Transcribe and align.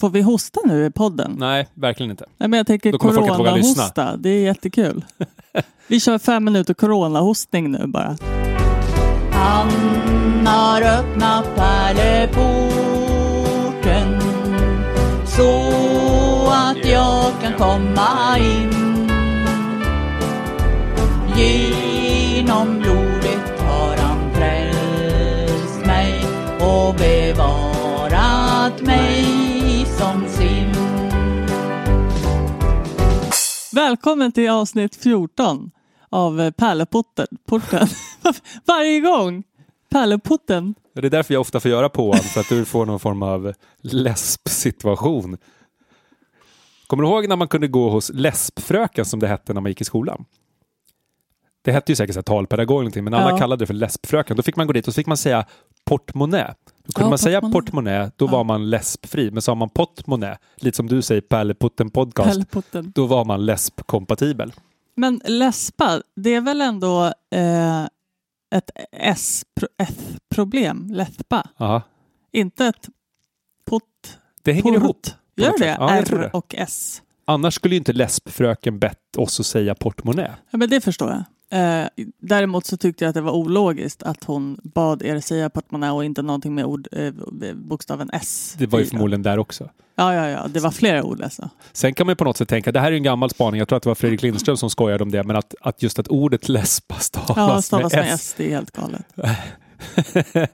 Får 0.00 0.10
vi 0.10 0.20
hosta 0.22 0.60
nu 0.64 0.86
i 0.86 0.90
podden? 0.90 1.36
Nej, 1.38 1.68
verkligen 1.74 2.10
inte. 2.10 2.24
Nej, 2.38 2.48
men 2.48 2.56
jag 2.56 2.66
tänker 2.66 2.92
Då 2.92 2.98
kommer 2.98 3.14
folk 3.14 3.26
inte 3.26 3.38
våga 3.38 3.54
lyssna. 3.54 3.74
coronahosta. 3.74 4.16
Det 4.16 4.28
är 4.30 4.40
jättekul. 4.44 5.04
vi 5.86 6.00
kör 6.00 6.18
fem 6.18 6.44
minuter 6.44 6.74
coronahostning 6.74 7.70
nu 7.72 7.86
bara. 7.86 8.16
Han 9.32 9.68
har 10.46 10.82
öppnat 10.82 11.44
pärleporten 11.56 12.60
så 15.26 15.60
att 16.52 16.84
jag 16.88 17.32
kan 17.42 17.52
komma 17.58 18.38
in. 18.38 18.70
Genom 21.36 22.78
blodet 22.78 23.60
har 23.60 23.96
han 23.96 24.34
frälst 24.34 25.86
mig 25.86 26.24
och 26.60 26.94
bevarat 26.94 28.82
mig 28.82 29.39
Välkommen 33.72 34.32
till 34.32 34.50
avsnitt 34.50 34.96
14 34.96 35.70
av 36.08 36.40
eh, 36.40 36.50
Pärleporten. 36.50 37.26
Porten. 37.46 37.88
Varje 38.66 39.00
gång! 39.00 39.42
Pärleporten. 39.90 40.74
Det 40.94 41.06
är 41.06 41.10
därför 41.10 41.34
jag 41.34 41.40
ofta 41.40 41.60
får 41.60 41.70
göra 41.70 41.88
påan, 41.88 42.18
för 42.18 42.40
att 42.40 42.48
du 42.48 42.64
får 42.64 42.86
någon 42.86 43.00
form 43.00 43.22
av 43.22 43.52
läspsituation. 43.80 45.36
Kommer 46.86 47.02
du 47.02 47.08
ihåg 47.08 47.28
när 47.28 47.36
man 47.36 47.48
kunde 47.48 47.68
gå 47.68 47.90
hos 47.90 48.10
läspfröken 48.14 49.04
som 49.04 49.20
det 49.20 49.28
hette 49.28 49.54
när 49.54 49.60
man 49.60 49.70
gick 49.70 49.80
i 49.80 49.84
skolan? 49.84 50.24
Det 51.62 51.72
hette 51.72 51.92
ju 51.92 51.96
säkert 51.96 52.14
så 52.14 52.22
talpedagog 52.22 52.74
eller 52.76 52.82
någonting, 52.82 53.04
men 53.04 53.14
alla 53.14 53.30
Ja. 53.30 53.38
kallade 53.38 53.62
det 53.62 53.66
för 53.66 53.74
läspfröken. 53.74 54.36
Då 54.36 54.42
fick 54.42 54.56
man 54.56 54.66
gå 54.66 54.72
dit 54.72 54.88
och 54.88 54.94
så 54.94 54.98
fick 54.98 55.06
man 55.06 55.16
säga 55.16 55.46
portmonnä. 55.84 56.54
Då 56.90 56.94
kunde 56.94 57.06
Ja, 57.06 57.10
man 57.10 57.18
säga 57.18 57.40
portmonnä. 57.40 58.10
då 58.16 58.24
Ja. 58.26 58.30
var 58.30 58.44
man 58.44 58.70
läspfri. 58.70 59.30
Men 59.30 59.42
sa 59.42 59.54
man 59.54 59.68
portmonnä, 59.70 60.38
lite 60.56 60.76
som 60.76 60.86
du 60.88 61.02
säger 61.02 61.20
Pärleputten 61.20 61.90
podcast, 61.90 62.30
Pärleporten. 62.30 62.92
då 62.94 63.06
var 63.06 63.24
man 63.24 63.46
läspkompatibel. 63.46 64.52
Men 64.96 65.20
läspa, 65.24 66.02
det 66.16 66.34
är 66.34 66.40
väl 66.40 66.60
ändå 66.60 67.04
eh, 67.30 67.84
ett 68.54 68.70
S-problem? 68.92 70.88
Läspa? 70.92 71.46
Aha. 71.58 71.82
Inte 72.32 72.66
ett 72.66 72.88
pott? 73.64 74.18
Det 74.42 74.52
hänger 74.52 74.72
port. 74.72 74.82
ihop. 74.82 75.06
Gör 75.36 75.58
det? 75.58 75.66
Ja, 75.80 75.90
R 75.90 76.30
och 76.32 76.54
S. 76.58 77.02
Annars 77.24 77.54
skulle 77.54 77.74
ju 77.74 77.78
inte 77.78 77.92
läspfröken 77.92 78.78
bett 78.78 79.16
oss 79.16 79.40
att 79.40 79.46
säga 79.46 79.74
portmonnä. 79.74 80.34
Ja, 80.50 80.58
men 80.58 80.70
det 80.70 80.80
förstår 80.80 81.10
jag. 81.10 81.24
Eh, 81.52 81.86
däremot 82.18 82.66
så 82.66 82.76
tyckte 82.76 83.04
jag 83.04 83.08
att 83.08 83.14
det 83.14 83.20
var 83.20 83.32
ologiskt 83.32 84.02
att 84.02 84.24
hon 84.24 84.60
bad 84.62 85.02
er 85.02 85.20
säga 85.20 85.50
portmonnä 85.50 85.90
och 85.90 86.04
inte 86.04 86.22
någonting 86.22 86.54
med 86.54 86.64
ord, 86.64 86.88
eh, 86.92 87.12
bokstaven 87.54 88.10
S. 88.12 88.54
Det 88.58 88.66
var 88.66 88.78
ju 88.78 88.86
förmodligen 88.86 89.22
där 89.22 89.38
också. 89.38 89.68
Ja, 89.96 90.14
ja, 90.14 90.28
ja. 90.28 90.48
Det 90.48 90.60
var 90.60 90.70
flera 90.70 91.02
ord 91.02 91.22
alltså. 91.22 91.50
Sen 91.72 91.94
kan 91.94 92.06
man 92.06 92.16
på 92.16 92.24
något 92.24 92.36
sätt 92.36 92.48
tänka, 92.48 92.72
det 92.72 92.80
här 92.80 92.92
är 92.92 92.96
en 92.96 93.02
gammal 93.02 93.30
spaning, 93.30 93.58
jag 93.58 93.68
tror 93.68 93.76
att 93.76 93.82
det 93.82 93.88
var 93.90 93.94
Fredrik 93.94 94.22
Lindström 94.22 94.56
som 94.56 94.70
skojade 94.70 95.02
om 95.04 95.10
det, 95.10 95.22
men 95.22 95.36
att, 95.36 95.54
att 95.60 95.82
just 95.82 95.98
att 95.98 96.08
ordet 96.08 96.48
läspa 96.48 96.94
stavas, 96.94 97.36
Ja, 97.36 97.62
stavas 97.62 97.92
med 97.92 98.04
med 98.04 98.14
S. 98.14 98.34
Det 98.36 98.46
är 98.46 98.50
helt 98.50 98.70
galet. 98.70 99.06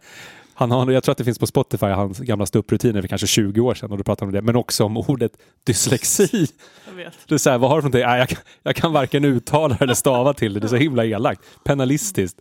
Han 0.58 0.70
har, 0.70 0.90
jag 0.90 1.02
tror 1.02 1.12
att 1.12 1.18
det 1.18 1.24
finns 1.24 1.38
på 1.38 1.46
Spotify, 1.46 1.86
hans 1.86 2.18
gamla 2.18 2.46
ståupprutiner 2.46 3.00
för 3.00 3.08
kanske 3.08 3.26
20 3.26 3.60
år 3.60 3.74
sedan, 3.74 3.90
och 3.92 3.98
då 3.98 4.04
pratar 4.04 4.26
han 4.26 4.28
om 4.28 4.34
det, 4.34 4.42
men 4.42 4.56
också 4.56 4.84
om 4.84 4.96
ordet 4.96 5.32
dyslexi. 5.64 6.46
Jag 6.86 6.92
vet. 6.94 7.12
Det 7.28 7.34
är 7.34 7.38
så 7.38 7.50
här, 7.50 7.58
vad 7.58 7.70
har 7.70 7.76
du 7.76 7.82
för 7.82 7.88
någonting? 7.88 8.06
Nej, 8.10 8.18
jag, 8.18 8.28
kan- 8.28 8.38
jag 8.62 8.76
kan 8.76 8.92
varken 8.92 9.24
uttala 9.24 9.76
eller 9.80 9.94
stava 9.94 10.34
till 10.34 10.54
det, 10.54 10.60
det 10.60 10.66
är 10.66 10.68
så 10.68 10.76
himla 10.76 11.04
elakt. 11.04 11.40
Penalistiskt. 11.64 12.38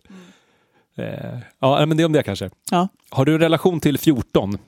Eh, 0.98 1.38
ja, 1.60 1.86
men 1.86 1.96
det 1.96 2.02
är 2.02 2.04
om 2.04 2.12
det 2.12 2.22
kanske. 2.22 2.50
Ja. 2.70 2.88
Har 3.10 3.24
du 3.24 3.34
en 3.34 3.40
relation 3.40 3.80
till 3.80 3.98
14? 3.98 4.58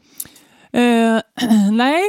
Eh, 0.73 1.21
nej. 1.73 2.03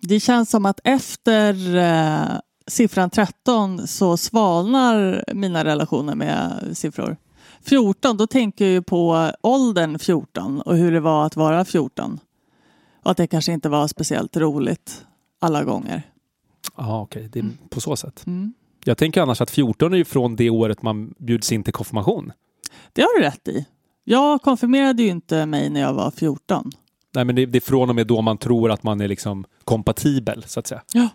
Det 0.00 0.20
känns 0.20 0.50
som 0.50 0.66
att 0.66 0.80
efter 0.84 1.76
eh, 1.76 2.38
siffran 2.66 3.10
13 3.10 3.88
så 3.88 4.16
svalnar 4.16 5.24
mina 5.34 5.64
relationer 5.64 6.14
med 6.14 6.68
siffror. 6.74 7.16
14, 7.64 8.16
då 8.16 8.26
tänker 8.26 8.64
jag 8.64 8.72
ju 8.72 8.82
på 8.82 9.30
åldern 9.40 9.98
14 9.98 10.60
och 10.60 10.76
hur 10.76 10.92
det 10.92 11.00
var 11.00 11.26
att 11.26 11.36
vara 11.36 11.64
14. 11.64 12.18
Och 13.02 13.10
att 13.10 13.16
det 13.16 13.26
kanske 13.26 13.52
inte 13.52 13.68
var 13.68 13.88
speciellt 13.88 14.36
roligt 14.36 15.04
alla 15.38 15.64
gånger. 15.64 16.02
Ja, 16.76 17.00
okej, 17.02 17.28
det 17.32 17.38
är 17.38 17.46
på 17.70 17.80
så 17.80 17.96
sätt. 17.96 18.26
Mm. 18.26 18.54
Jag 18.84 18.98
tänker 18.98 19.22
annars 19.22 19.40
att 19.40 19.50
14 19.50 19.92
är 19.92 19.96
ju 19.96 20.04
från 20.04 20.36
det 20.36 20.50
året 20.50 20.82
man 20.82 21.14
bjuds 21.18 21.52
in 21.52 21.62
till 21.64 21.72
konfirmation. 21.72 22.32
Det 22.92 23.02
har 23.02 23.18
du 23.18 23.24
rätt 23.24 23.48
i. 23.48 23.66
Jag 24.04 24.42
konfirmerade 24.42 25.02
ju 25.02 25.08
inte 25.08 25.46
mig 25.46 25.70
när 25.70 25.80
jag 25.80 25.92
var 25.94 26.10
14. 26.10 26.70
Nej, 27.14 27.24
men 27.24 27.34
det, 27.34 27.46
det 27.46 27.58
är 27.58 27.60
från 27.60 27.88
och 27.88 27.94
med 27.94 28.06
då 28.06 28.22
man 28.22 28.38
tror 28.38 28.70
att 28.70 28.82
man 28.82 29.00
är 29.00 29.08
liksom 29.08 29.44
kompatibel, 29.64 30.44
så 30.46 30.60
att 30.60 30.66
säga. 30.66 30.82
Ja. 30.94 31.08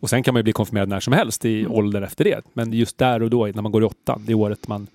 Och 0.00 0.10
sen 0.10 0.22
kan 0.22 0.34
man 0.34 0.38
ju 0.38 0.42
bli 0.42 0.52
konfirmerad 0.52 0.88
när 0.88 1.00
som 1.00 1.12
helst 1.12 1.44
i 1.44 1.60
Mm. 1.60 1.72
ålder 1.72 2.02
efter 2.02 2.24
det. 2.24 2.42
Men 2.52 2.72
just 2.72 2.98
där 2.98 3.22
och 3.22 3.30
då, 3.30 3.46
när 3.46 3.62
man 3.62 3.72
går 3.72 3.82
i 3.82 3.86
åttan, 3.86 4.22
det 4.26 4.34
året 4.34 4.68
man 4.68 4.86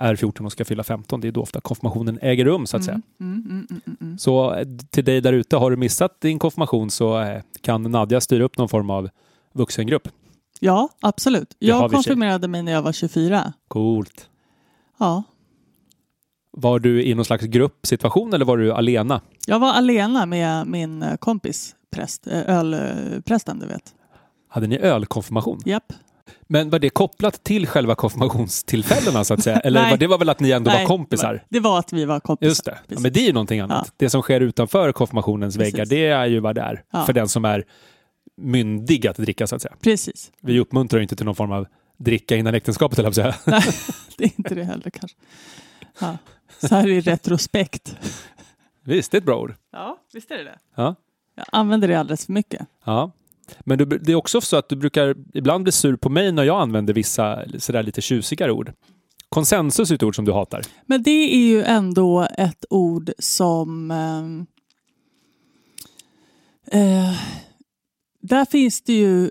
är 0.00 0.16
14 0.16 0.46
och 0.46 0.52
ska 0.52 0.64
fylla 0.64 0.82
15, 0.84 1.20
det 1.20 1.28
är 1.28 1.32
då 1.32 1.40
ofta 1.42 1.60
konfirmationen 1.60 2.18
äger 2.22 2.44
rum, 2.44 2.66
så 2.66 2.76
att 2.76 2.84
säga. 2.84 3.00
Mm, 3.20 3.32
mm, 3.32 3.46
mm, 3.50 3.66
mm, 3.70 3.80
mm, 3.86 3.96
mm. 4.00 4.18
Så 4.18 4.54
eh, 4.54 4.66
till 4.90 5.04
dig 5.04 5.20
där 5.20 5.32
ute, 5.32 5.56
har 5.56 5.70
du 5.70 5.76
missat 5.76 6.20
din 6.20 6.38
konfirmation 6.38 6.90
så 6.90 7.20
eh, 7.20 7.42
kan 7.60 7.82
Nadja 7.82 8.20
styra 8.20 8.44
upp 8.44 8.58
någon 8.58 8.68
form 8.68 8.90
av 8.90 9.08
vuxengrupp. 9.52 10.08
Ja, 10.60 10.88
absolut. 11.00 11.56
Det 11.58 11.66
Jag 11.66 11.90
sig. 11.90 11.96
konfirmerade 11.96 12.48
mig 12.48 12.62
när 12.62 12.72
jag 12.72 12.82
var 12.82 12.92
24. 12.92 13.52
Coolt. 13.68 14.28
Ja, 14.98 15.22
Var 16.52 16.78
du 16.78 17.04
i 17.04 17.14
någon 17.14 17.24
slags 17.24 17.44
gruppsituation 17.44 18.32
eller 18.34 18.44
var 18.44 18.56
du 18.56 18.72
alena? 18.72 19.20
Jag 19.46 19.58
var 19.58 19.72
alena 19.72 20.26
med 20.26 20.66
min 20.66 21.02
eh, 21.02 21.16
kompis, 21.16 21.74
präst, 21.90 22.26
eh, 22.26 22.40
ölprästen 22.58 23.58
du 23.58 23.66
vet. 23.66 23.94
Hade 24.48 24.66
ni 24.66 24.78
ölkonfirmation? 24.78 25.60
Japp. 25.64 25.92
Men 26.48 26.70
var 26.70 26.78
det 26.78 26.90
kopplat 26.90 27.44
till 27.44 27.66
själva 27.66 27.94
konfirmationstillfällena 27.94 29.24
så 29.24 29.34
att 29.34 29.42
säga? 29.42 29.56
Eller 29.56 29.80
Nej. 29.82 29.90
var 29.90 29.98
det 29.98 30.06
var 30.06 30.18
väl 30.18 30.28
att 30.28 30.40
ni 30.40 30.50
ändå 30.50 30.70
Nej, 30.70 30.80
var 30.80 30.88
kompisar? 30.88 31.44
Det 31.48 31.60
var 31.60 31.78
att 31.78 31.92
vi 31.92 32.04
var 32.04 32.20
kompisar. 32.20 32.48
Just 32.48 32.64
det. 32.64 32.78
Ja, 32.86 33.00
men 33.00 33.12
det 33.12 33.20
är 33.20 33.26
ju 33.26 33.32
någonting 33.32 33.60
annat. 33.60 33.86
Ja. 33.86 33.92
Det 33.96 34.10
som 34.10 34.22
sker 34.22 34.40
utanför 34.40 34.92
konfirmationens 34.92 35.56
Precis. 35.56 35.74
väggar, 35.74 35.86
det 35.86 36.06
är 36.06 36.26
ju 36.26 36.40
vad 36.40 36.54
det 36.54 36.60
är. 36.60 36.82
Ja. 36.92 37.04
För 37.04 37.12
den 37.12 37.28
som 37.28 37.44
är 37.44 37.64
myndig 38.36 39.06
att 39.06 39.16
dricka 39.16 39.46
så 39.46 39.56
att 39.56 39.62
säga. 39.62 39.74
Precis. 39.80 40.32
Vi 40.40 40.60
uppmuntrar 40.60 40.98
ju 40.98 41.02
inte 41.02 41.16
till 41.16 41.26
någon 41.26 41.34
form 41.34 41.52
av 41.52 41.66
dricka 41.98 42.36
innan 42.36 42.54
äktenskapet, 42.54 42.98
eller 42.98 43.10
säga. 43.10 43.34
Nej, 43.44 43.62
det 44.16 44.24
är 44.24 44.30
inte 44.36 44.54
det 44.54 44.64
heller 44.64 44.90
kanske. 44.90 45.16
Ja. 46.00 46.18
Så 46.58 46.74
här 46.74 46.88
i 46.88 47.00
retrospekt. 47.00 47.96
Visst, 48.84 49.10
det 49.10 49.16
är 49.16 49.20
ett 49.20 49.24
bra 49.26 49.40
ord. 49.40 49.54
Ja, 49.72 49.98
visst 50.12 50.30
är 50.30 50.36
det 50.36 50.44
det. 50.44 50.58
Ja. 50.76 50.94
Jag 51.34 51.46
använder 51.52 51.88
det 51.88 51.94
alldeles 51.94 52.26
för 52.26 52.32
mycket. 52.32 52.66
Ja. 52.84 53.10
Men 53.60 53.78
du, 53.78 53.84
det 53.84 54.12
är 54.12 54.16
också 54.16 54.40
så 54.40 54.56
att 54.56 54.68
du 54.68 54.76
brukar 54.76 55.14
ibland 55.34 55.62
bli 55.62 55.72
sur 55.72 55.96
på 55.96 56.08
mig 56.08 56.32
när 56.32 56.44
jag 56.44 56.60
använder 56.60 56.94
vissa 56.94 57.44
sådär 57.58 57.82
lite 57.82 58.00
tjusigare 58.00 58.52
ord. 58.52 58.72
Konsensus 59.28 59.90
är 59.90 59.94
ett 59.94 60.02
ord 60.02 60.16
som 60.16 60.24
du 60.24 60.32
hatar. 60.32 60.62
Men 60.86 61.02
det 61.02 61.34
är 61.34 61.46
ju 61.46 61.62
ändå 61.62 62.28
ett 62.38 62.64
ord 62.70 63.10
som... 63.18 63.90
ehm, 63.90 64.46
eh, 66.66 67.20
där 68.20 68.44
finns 68.44 68.82
det 68.82 68.92
ju 68.92 69.30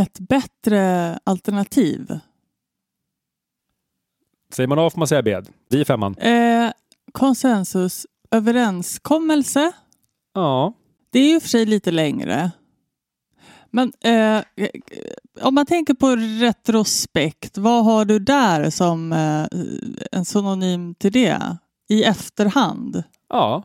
ett 0.00 0.18
bättre 0.18 1.18
alternativ. 1.24 2.18
Säger 4.52 4.66
man 4.66 4.78
A 4.78 4.90
får 4.90 4.98
man 4.98 5.08
säga 5.08 5.22
B. 5.22 5.40
Vi 5.68 5.80
är 5.80 5.84
femman. 5.84 6.14
Eh, 6.18 6.70
konsensus, 7.12 8.06
överenskommelse. 8.30 9.72
Ja. 10.34 10.72
Det 11.10 11.18
är 11.18 11.32
ju 11.32 11.40
för 11.40 11.48
sig 11.48 11.66
lite 11.66 11.90
längre. 11.90 12.50
Men 13.70 13.92
eh, 14.00 14.42
om 15.40 15.54
man 15.54 15.66
tänker 15.66 15.94
på 15.94 16.16
retrospekt, 16.16 17.58
vad 17.58 17.84
har 17.84 18.04
du 18.04 18.18
där 18.18 18.70
som 18.70 19.12
eh, 19.12 19.58
en 20.12 20.24
synonym 20.24 20.94
till 20.94 21.12
det? 21.12 21.56
I 21.88 22.04
efterhand? 22.04 23.02
Ja. 23.28 23.62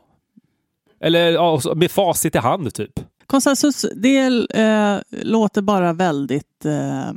Eller 1.00 1.32
ja, 1.32 1.60
med 1.74 1.90
facit 1.90 2.34
i 2.34 2.38
hand 2.38 2.74
typ. 2.74 3.00
Konsensus, 3.26 3.86
det 3.96 4.46
eh, 4.54 4.98
låter 5.10 5.62
bara 5.62 5.92
väldigt... 5.92 6.64
Eh, 6.64 7.12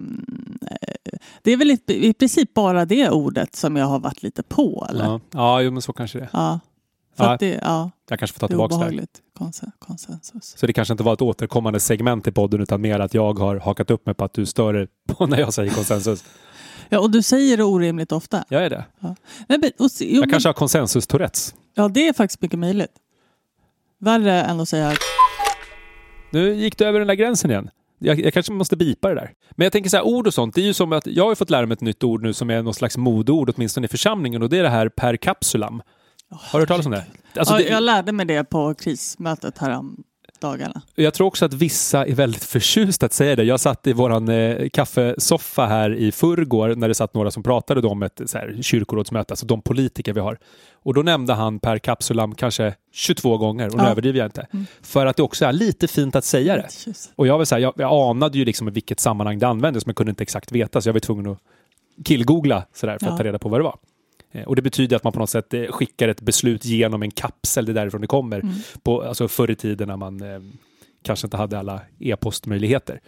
det 1.41 1.51
är 1.51 1.57
väl 1.57 1.71
i, 1.71 1.79
i 1.87 2.13
princip 2.13 2.53
bara 2.53 2.85
det 2.85 3.09
ordet 3.09 3.55
som 3.55 3.75
jag 3.75 3.85
har 3.85 3.99
varit 3.99 4.23
lite 4.23 4.43
på, 4.43 4.87
eller? 4.89 5.05
Ja. 5.05 5.11
Ja, 5.11 5.19
ja 5.31 5.61
jo, 5.61 5.71
men 5.71 5.81
så 5.81 5.93
kanske 5.93 6.19
det 6.19 6.29
är. 6.33 6.59
För 7.17 7.23
Ja. 7.23 7.37
det, 7.39 7.59
ja, 7.61 7.91
Jag 8.09 8.19
kanske 8.19 8.33
får 8.33 8.39
ta 8.39 8.47
tillbaka 8.47 8.69
det. 8.75 8.75
obehagligt. 8.75 9.21
Konsen, 9.37 9.71
konsensus. 9.79 10.53
Så 10.57 10.67
det 10.67 10.73
kanske 10.73 10.91
inte 10.93 11.03
var 11.03 11.13
ett 11.13 11.21
återkommande 11.21 11.79
segment 11.79 12.27
i 12.27 12.31
podden 12.31 12.61
utan 12.61 12.81
mer 12.81 12.99
att 12.99 13.13
jag 13.13 13.39
har 13.39 13.59
hakat 13.59 13.91
upp 13.91 14.05
mig 14.05 14.15
på 14.15 14.25
att 14.25 14.33
du 14.33 14.45
stör 14.45 14.73
dig 14.73 14.87
på 15.07 15.25
när 15.25 15.39
jag 15.39 15.53
säger 15.53 15.71
konsensus. 15.73 16.23
Ja, 16.89 16.99
och 16.99 17.11
du 17.11 17.21
säger 17.21 17.57
det 17.57 17.63
orimligt 17.63 18.11
ofta. 18.11 18.45
Jag 18.49 18.65
är 18.65 18.69
det. 18.69 18.85
Nej, 18.99 19.15
men, 19.47 19.71
och, 19.79 19.89
jo, 19.99 20.07
Jag 20.07 20.19
men- 20.19 20.29
kanske 20.29 20.49
har 20.49 20.53
konsensus-tourettes. 20.53 21.55
Ja, 21.73 21.87
det 21.87 22.07
är 22.07 22.13
faktiskt 22.13 22.41
mycket 22.41 22.59
möjligt. 22.59 22.91
Värre 23.99 24.41
än 24.43 24.59
att 24.59 24.69
säga 24.69 24.93
Nu 26.31 26.53
gick 26.55 26.77
du 26.77 26.85
över 26.85 26.99
den 26.99 27.07
där 27.07 27.15
gränsen 27.15 27.51
igen. 27.51 27.69
Jag, 27.99 28.19
jag 28.19 28.33
kanske 28.33 28.51
måste 28.51 28.77
bipa 28.77 29.09
det 29.09 29.15
där. 29.15 29.31
Men 29.51 29.65
jag 29.65 29.71
tänker 29.71 29.89
så 29.89 29.97
här, 29.97 30.05
ord 30.05 30.27
och 30.27 30.33
sånt, 30.33 30.55
det 30.55 30.61
är 30.61 30.65
ju 30.65 30.73
som 30.73 30.93
att 30.93 31.07
jag 31.07 31.25
har 31.27 31.35
fått 31.35 31.49
lära 31.49 31.65
mig 31.65 31.73
ett 31.73 31.81
nytt 31.81 32.03
ord 32.03 32.23
nu 32.23 32.33
som 32.33 32.49
är 32.49 32.61
någon 32.61 32.73
slags 32.73 32.97
modeord, 32.97 33.53
åtminstone 33.55 33.85
i 33.85 33.87
församlingen, 33.87 34.41
och 34.43 34.49
det 34.49 34.57
är 34.57 34.63
det 34.63 34.69
här 34.69 34.89
per 34.89 35.17
capsulam. 35.17 35.81
Har 36.31 36.59
du 36.59 36.61
hört 36.61 36.67
talas 36.67 36.85
om 36.85 36.91
det? 36.91 37.05
Alltså, 37.37 37.53
ja, 37.53 37.57
det 37.59 37.69
Jag 37.69 37.83
lärde 37.83 38.11
mig 38.11 38.25
det 38.25 38.43
på 38.43 38.73
krismötet 38.73 39.57
härom. 39.57 40.03
dagarna. 40.41 40.81
Jag 40.95 41.13
tror 41.13 41.27
också 41.27 41.45
att 41.45 41.53
vissa 41.53 42.05
är 42.05 42.13
väldigt 42.15 42.43
förtjusta 42.43 43.05
att 43.05 43.13
säga 43.13 43.35
det. 43.35 43.43
Jag 43.43 43.59
satt 43.59 43.87
i 43.87 43.93
våran 43.93 44.29
eh, 44.29 44.69
kaffesoffa 44.69 45.65
här 45.65 45.93
i 45.95 46.11
förrgår 46.11 46.75
när 46.75 46.87
det 46.87 46.93
satt 46.95 47.13
några 47.13 47.31
som 47.31 47.43
pratade 47.43 47.87
om 47.87 48.03
ett 48.03 48.21
så 48.25 48.37
här, 48.37 48.57
kyrkorådsmöte, 48.61 49.31
alltså 49.33 49.45
de 49.45 49.61
politiker 49.61 50.13
vi 50.13 50.19
har. 50.19 50.37
Och 50.83 50.93
då 50.93 51.01
nämnde 51.01 51.33
han 51.33 51.59
per 51.59 51.77
capsulam 51.77 52.35
kanske 52.35 52.75
22 52.93 53.37
gånger, 53.37 53.67
och 53.67 53.77
nu 53.77 53.83
Ja. 53.83 53.89
överdriver 53.89 54.19
jag 54.19 54.27
inte. 54.27 54.47
Mm. 54.53 54.65
För 54.81 55.05
att 55.05 55.17
det 55.17 55.23
också 55.23 55.45
är 55.45 55.53
lite 55.53 55.87
fint 55.87 56.15
att 56.15 56.25
säga 56.25 56.55
det. 56.55 56.67
Och 57.15 57.27
jag, 57.27 57.37
vill 57.37 57.47
säga, 57.47 57.59
jag, 57.59 57.73
jag 57.77 58.09
anade 58.09 58.37
ju 58.37 58.45
liksom 58.45 58.67
i 58.67 58.71
vilket 58.71 58.99
sammanhang 58.99 59.39
det 59.39 59.47
användes, 59.47 59.85
men 59.85 59.95
kunde 59.95 60.09
inte 60.09 60.23
exakt 60.23 60.51
veta, 60.51 60.81
så 60.81 60.89
jag 60.89 60.93
var 60.93 60.99
tvungen 60.99 61.27
att 61.31 61.37
killgoogla 62.05 62.63
sådär 62.73 62.97
för 62.99 63.05
att 63.07 63.11
Ja. 63.11 63.17
ta 63.17 63.23
reda 63.23 63.39
på 63.39 63.49
vad 63.49 63.59
det 63.59 63.63
var. 63.63 63.77
Eh, 64.35 64.43
Och 64.43 64.55
det 64.55 64.61
betyder 64.61 64.95
att 64.95 65.03
man 65.03 65.13
på 65.13 65.19
något 65.19 65.29
sätt 65.29 65.53
eh, 65.53 65.63
skickar 65.71 66.07
ett 66.07 66.21
beslut 66.21 66.65
genom 66.65 67.03
en 67.03 67.11
kapsel, 67.11 67.65
det 67.65 67.71
är 67.71 67.73
därifrån 67.73 68.01
det 68.01 68.07
kommer. 68.07 68.39
Mm. 68.39 68.53
På, 68.83 69.01
alltså 69.01 69.27
förr 69.27 69.51
i 69.51 69.55
tiden 69.55 69.87
när 69.87 69.97
man 69.97 70.21
eh, 70.21 70.39
kanske 71.03 71.27
inte 71.27 71.37
hade 71.37 71.59
alla 71.59 71.81
e-postmöjligheter. 71.99 72.99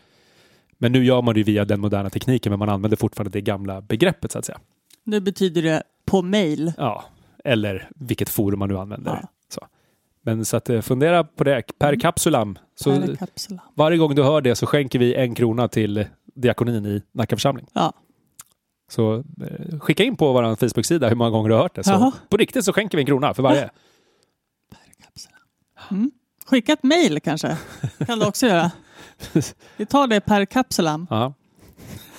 Men 0.77 0.91
nu 0.91 1.05
gör 1.05 1.21
man 1.21 1.35
det 1.35 1.43
via 1.43 1.65
den 1.65 1.79
moderna 1.79 2.09
tekniken, 2.09 2.49
men 2.49 2.59
man 2.59 2.69
använder 2.69 2.97
fortfarande 2.97 3.31
det 3.31 3.41
gamla 3.41 3.81
begreppet 3.81 4.31
så 4.31 4.39
att 4.39 4.45
säga. 4.45 4.59
Nu 5.03 5.19
betyder 5.19 5.61
det 5.61 5.83
på 6.05 6.21
mail. 6.21 6.73
Ja, 6.77 7.03
eller 7.43 7.89
vilket 7.95 8.29
forum 8.29 8.59
man 8.59 8.69
nu 8.69 8.77
använder. 8.77 9.11
Ja. 9.21 9.27
Så. 9.49 9.67
Men 10.21 10.45
så 10.45 10.57
att 10.57 10.69
eh, 10.69 10.81
fundera 10.81 11.23
på 11.23 11.43
det 11.43 11.63
per 11.79 11.87
Mm. 11.87 11.99
kapsulam. 11.99 12.57
Så 12.75 12.91
Per 13.01 13.15
kapsula. 13.15 13.61
varje 13.75 13.97
gång 13.97 14.15
du 14.15 14.23
hör 14.23 14.41
det 14.41 14.55
så 14.55 14.65
skänker 14.65 14.99
vi 14.99 15.15
en 15.15 15.35
krona 15.35 15.67
till 15.67 16.05
diakonin 16.35 16.85
i 16.85 17.01
Nacka 17.11 17.35
församling. 17.35 17.65
Ja. 17.73 17.93
Så 18.89 19.15
eh, 19.15 19.79
skicka 19.79 20.03
in 20.03 20.15
på 20.17 20.33
vår 20.33 20.55
Facebook-sida 20.55 21.09
hur 21.09 21.15
många 21.15 21.29
gånger 21.29 21.49
du 21.49 21.55
har 21.55 21.61
hört 21.61 21.75
det. 21.75 21.83
Så 21.83 21.91
Jaha. 21.91 22.11
på 22.29 22.37
riktigt 22.37 22.65
så 22.65 22.73
skänker 22.73 22.97
vi 22.97 23.01
en 23.01 23.07
krona 23.07 23.33
för 23.33 23.43
varje. 23.43 23.69
Mm. 25.91 26.11
Skicka 26.45 26.73
ett 26.73 26.83
mail 26.83 27.19
kanske. 27.19 27.57
kan 28.07 28.19
du 28.19 28.25
också 28.25 28.47
göra. 28.47 28.71
Vi 29.77 29.85
tar 29.85 30.07
det 30.07 30.21
per 30.21 30.45
kapsulam. 30.45 31.07
Ja. 31.09 31.33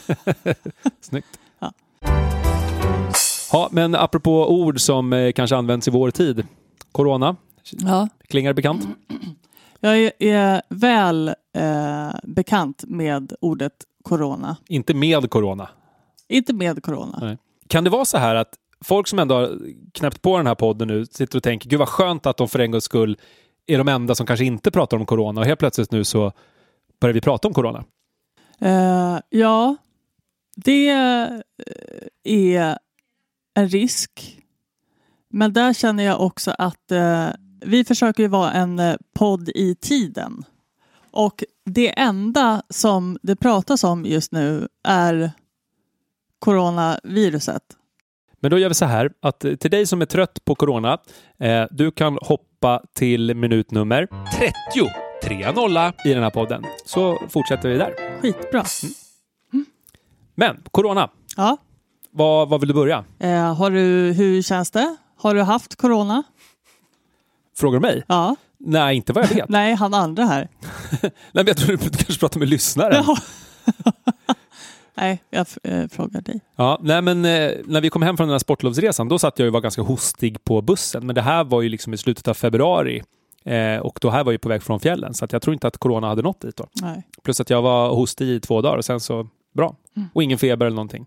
Snyggt. 1.00 1.38
Ja. 1.58 1.72
Ja, 3.52 3.68
men 3.72 3.94
apropå 3.94 4.48
ord 4.50 4.80
som 4.80 5.12
eh, 5.12 5.32
kanske 5.32 5.56
används 5.56 5.88
i 5.88 5.90
vår 5.90 6.10
tid. 6.10 6.46
Corona, 6.92 7.36
Ja. 7.72 8.08
klingar 8.28 8.52
bekant? 8.52 8.88
Jag 9.80 9.98
är, 9.98 10.12
är 10.18 10.62
väl 10.68 11.28
eh, 11.54 12.10
bekant 12.22 12.84
med 12.86 13.32
ordet 13.40 13.72
corona. 14.02 14.56
Inte 14.68 14.94
med 14.94 15.30
corona. 15.30 15.68
Inte 16.28 16.52
med 16.52 16.82
corona. 16.82 17.18
Nej. 17.22 17.38
Kan 17.68 17.84
det 17.84 17.90
vara 17.90 18.04
så 18.04 18.18
här 18.18 18.34
att 18.34 18.54
folk 18.84 19.08
som 19.08 19.18
ändå 19.18 19.34
har 19.34 19.58
knäppt 19.92 20.22
på 20.22 20.36
den 20.36 20.46
här 20.46 20.54
podden 20.54 20.88
nu 20.88 21.06
sitter 21.06 21.38
och 21.38 21.42
tänker 21.42 21.70
gud 21.70 21.78
vad 21.78 21.88
skönt 21.88 22.26
att 22.26 22.36
de 22.36 22.48
för 22.48 22.58
en 22.58 22.70
gångs 22.70 22.84
skull 22.84 23.18
är 23.66 23.78
de 23.78 23.88
enda 23.88 24.14
som 24.14 24.26
kanske 24.26 24.44
inte 24.44 24.70
pratar 24.70 24.96
om 24.96 25.06
corona 25.06 25.40
och 25.40 25.46
helt 25.46 25.60
plötsligt 25.60 25.92
nu 25.92 26.04
så 26.04 26.32
börjar 27.00 27.14
vi 27.14 27.20
prata 27.20 27.48
om 27.48 27.54
corona. 27.54 27.84
Eh, 28.60 29.18
ja, 29.28 29.76
det 30.56 30.88
eh, 30.88 31.28
är 32.24 32.78
en 33.54 33.68
risk. 33.68 34.38
Men 35.28 35.52
där 35.52 35.72
känner 35.72 36.04
jag 36.04 36.20
också 36.20 36.54
att 36.58 36.92
eh, 36.92 37.28
vi 37.60 37.84
försöker 37.84 38.22
ju 38.22 38.28
vara 38.28 38.52
en 38.52 38.80
podd 39.14 39.48
i 39.48 39.74
tiden. 39.74 40.44
Och 41.10 41.44
det 41.64 41.98
enda 41.98 42.62
som 42.70 43.18
det 43.22 43.36
pratas 43.36 43.84
om 43.84 44.04
just 44.04 44.32
nu 44.32 44.68
är 44.84 45.32
coronaviruset. 46.38 47.62
Men 48.40 48.50
då 48.50 48.58
gör 48.58 48.68
vi 48.68 48.74
så 48.74 48.84
här 48.84 49.10
att 49.22 49.44
eh, 49.44 49.54
till 49.54 49.70
dig 49.70 49.86
som 49.86 50.02
är 50.02 50.06
trött 50.06 50.44
på 50.44 50.54
corona, 50.54 50.98
eh, 51.40 51.64
du 51.70 51.90
kan 51.90 52.18
hoppa 52.22 52.82
till 52.94 53.34
minut 53.34 53.70
nummer 53.70 54.08
30, 54.38 54.54
3 55.24 55.36
i 56.10 56.14
den 56.14 56.22
här 56.22 56.30
podden. 56.30 56.64
Så 56.86 57.18
fortsätter 57.28 57.68
vi 57.68 57.78
där. 57.78 58.20
Skitbra. 58.22 58.64
Men 60.34 60.56
corona, 60.70 61.10
Ja. 61.36 61.56
vad, 62.10 62.48
vad 62.48 62.60
vill 62.60 62.68
du 62.68 62.74
börja? 62.74 63.04
Eh, 63.18 63.54
har 63.54 63.70
du, 63.70 64.12
hur 64.12 64.42
känns 64.42 64.70
det? 64.70 64.96
Har 65.16 65.34
du 65.34 65.42
haft 65.42 65.76
corona? 65.76 66.22
Frågar 67.56 67.80
du 67.80 67.86
mig? 67.86 68.04
Ja. 68.08 68.36
Nej, 68.58 68.96
inte 68.96 69.12
vad 69.12 69.24
jag 69.24 69.28
vet. 69.28 69.48
Nej, 69.48 69.74
han 69.74 69.94
andra 69.94 70.24
här. 70.24 70.48
Nej, 71.00 71.10
men 71.32 71.46
jag 71.46 71.56
tror 71.56 71.76
du 71.76 71.78
kanske 71.78 72.18
pratar 72.20 72.38
med 72.40 72.48
lyssnaren. 72.48 73.04
Nej, 75.00 75.22
jag 75.30 75.46
eh, 75.62 75.88
frågar 75.88 76.20
dig. 76.20 76.40
Ja, 76.56 76.78
nej 76.82 77.02
men 77.02 77.24
eh, 77.24 77.52
när 77.64 77.80
vi 77.80 77.90
kom 77.90 78.02
hem 78.02 78.16
från 78.16 78.28
den 78.28 78.34
här 78.34 78.38
sportlovsresan 78.38 79.08
då 79.08 79.18
satt 79.18 79.38
jag 79.38 79.46
och 79.46 79.52
var 79.52 79.60
ganska 79.60 79.82
hostig 79.82 80.44
på 80.44 80.62
bussen. 80.62 81.06
Men 81.06 81.14
det 81.14 81.22
här 81.22 81.44
var 81.44 81.62
ju 81.62 81.68
liksom 81.68 81.94
i 81.94 81.96
slutet 81.96 82.28
av 82.28 82.34
februari 82.34 83.02
eh, 83.44 83.76
och 83.76 83.98
då 84.02 84.10
här 84.10 84.24
var 84.24 84.32
jag 84.32 84.40
på 84.40 84.48
väg 84.48 84.62
från 84.62 84.80
fjällen 84.80 85.14
så 85.14 85.26
jag 85.30 85.42
tror 85.42 85.54
inte 85.54 85.66
att 85.66 85.78
corona 85.78 86.08
hade 86.08 86.22
nått 86.22 86.40
dit 86.40 86.56
då. 86.56 86.66
Nej. 86.82 87.02
Plus 87.22 87.40
att 87.40 87.50
jag 87.50 87.62
var 87.62 87.88
hostig 87.88 88.28
i 88.28 88.40
två 88.40 88.60
dagar 88.60 88.76
och 88.76 88.84
sen 88.84 89.00
så 89.00 89.28
bra. 89.54 89.76
Mm. 89.96 90.08
Och 90.12 90.22
ingen 90.22 90.38
feber 90.38 90.66
eller 90.66 90.76
någonting. 90.76 91.06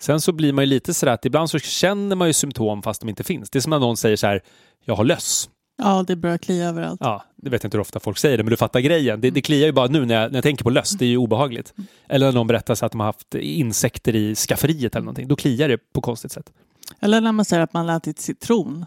Sen 0.00 0.20
så 0.20 0.32
blir 0.32 0.52
man 0.52 0.64
ju 0.64 0.68
lite 0.68 0.94
sådär 0.94 1.12
att 1.12 1.24
ibland 1.24 1.50
så 1.50 1.58
känner 1.58 2.16
man 2.16 2.28
ju 2.28 2.32
symptom 2.32 2.82
fast 2.82 3.00
de 3.00 3.08
inte 3.08 3.24
finns. 3.24 3.50
Det 3.50 3.58
är 3.58 3.60
som 3.60 3.70
när 3.70 3.78
någon 3.78 3.96
säger 3.96 4.16
så 4.16 4.26
här, 4.26 4.42
jag 4.84 4.96
har 4.96 5.04
löss. 5.04 5.50
Ja, 5.78 6.04
det 6.06 6.16
börjar 6.16 6.38
klia 6.38 6.68
överallt. 6.68 7.00
Ja, 7.04 7.24
det 7.36 7.50
vet 7.50 7.62
jag 7.62 7.68
inte 7.68 7.76
hur 7.76 7.82
ofta 7.82 8.00
folk 8.00 8.18
säger 8.18 8.36
det, 8.36 8.42
men 8.42 8.50
du 8.50 8.56
fattar 8.56 8.80
grejen. 8.80 9.20
Det, 9.20 9.30
det 9.30 9.42
kliar 9.42 9.66
ju 9.66 9.72
bara 9.72 9.86
nu 9.86 10.06
när 10.06 10.14
jag, 10.14 10.32
när 10.32 10.36
jag 10.36 10.44
tänker 10.44 10.64
på 10.64 10.70
löss. 10.70 10.90
Det 10.90 11.04
är 11.04 11.08
ju 11.08 11.16
obehagligt. 11.16 11.74
Eller 12.08 12.26
när 12.26 12.32
någon 12.32 12.46
berättar 12.46 12.74
så 12.74 12.86
att 12.86 12.92
de 12.92 13.00
har 13.00 13.06
haft 13.06 13.34
insekter 13.34 14.16
i 14.16 14.34
skafferiet 14.34 14.94
eller 14.94 15.04
någonting. 15.04 15.28
Då 15.28 15.36
kliar 15.36 15.68
det 15.68 15.78
på 15.92 16.00
konstigt 16.00 16.32
sätt. 16.32 16.52
Eller 17.00 17.20
när 17.20 17.32
man 17.32 17.44
säger 17.44 17.62
att 17.62 17.72
man 17.72 17.88
har 17.88 17.96
ätit 17.96 18.18
citron. 18.18 18.86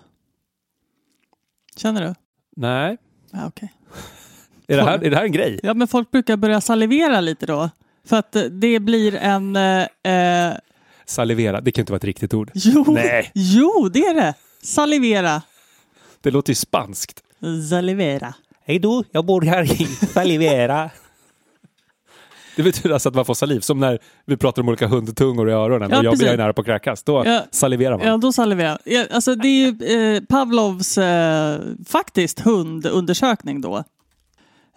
Känner 1.77 2.07
du? 2.07 2.15
Nej, 2.55 2.97
Ja, 3.31 3.47
okej. 3.47 3.73
är 4.67 4.77
det, 4.77 4.83
här, 4.83 5.03
är 5.03 5.09
det 5.09 5.15
här 5.15 5.23
en 5.23 5.31
grej? 5.31 5.59
Ja, 5.63 5.73
men 5.73 5.87
folk 5.87 6.11
brukar 6.11 6.37
börja 6.37 6.61
salivera 6.61 7.21
lite 7.21 7.45
då. 7.45 7.69
För 8.05 8.17
att 8.17 8.35
eh, 8.35 8.43
det 8.43 8.79
blir 8.79 9.15
en... 9.15 9.55
Eh, 9.55 9.81
eh, 10.13 10.53
Salivera, 11.05 11.61
det 11.61 11.71
kan 11.71 11.81
inte 11.81 11.91
vara 11.91 11.97
ett 11.97 12.03
riktigt 12.03 12.33
ord. 12.33 12.51
jo, 12.53 12.85
Nej. 12.87 13.31
jo, 13.33 13.89
det 13.93 13.99
är 13.99 14.13
det. 14.13 14.33
Salivera. 14.63 15.41
Det 16.21 16.31
låter 16.31 16.51
ju 16.51 16.55
spanskt. 16.55 17.23
Salivera. 17.69 18.33
Hej 18.65 18.79
då, 18.79 19.03
jag 19.11 19.25
bor 19.25 19.41
här 19.41 19.81
i 19.81 19.85
Salivera. 19.85 20.89
Det 22.55 22.63
betyder 22.63 22.89
alltså 22.93 23.09
att 23.09 23.15
man 23.15 23.25
får 23.25 23.33
saliv, 23.33 23.59
som 23.59 23.79
när 23.79 23.99
vi 24.25 24.37
pratar 24.37 24.61
om 24.61 24.67
olika 24.69 24.87
hundtungor 24.87 25.49
i 25.49 25.53
öronen 25.53 25.89
Ja, 25.91 25.97
och 25.99 26.03
jag, 26.05 26.11
precis. 26.13 26.27
är 26.27 26.37
nära 26.37 26.53
på 26.53 26.61
att 26.61 26.67
kräkas. 26.67 27.03
Då 27.03 27.23
Ja. 27.25 27.41
saliverar 27.51 27.97
man. 27.97 28.07
Ja, 28.07 28.17
då 28.17 28.31
saliverar 28.33 28.77
ja, 28.85 29.05
Alltså 29.11 29.35
det 29.35 29.47
är 29.47 29.65
ju 29.71 30.15
eh, 30.15 30.21
Pavlovs 30.29 30.97
eh, 30.97 31.59
faktiskt 31.87 32.39
hundundersökning 32.39 33.61
då. 33.61 33.83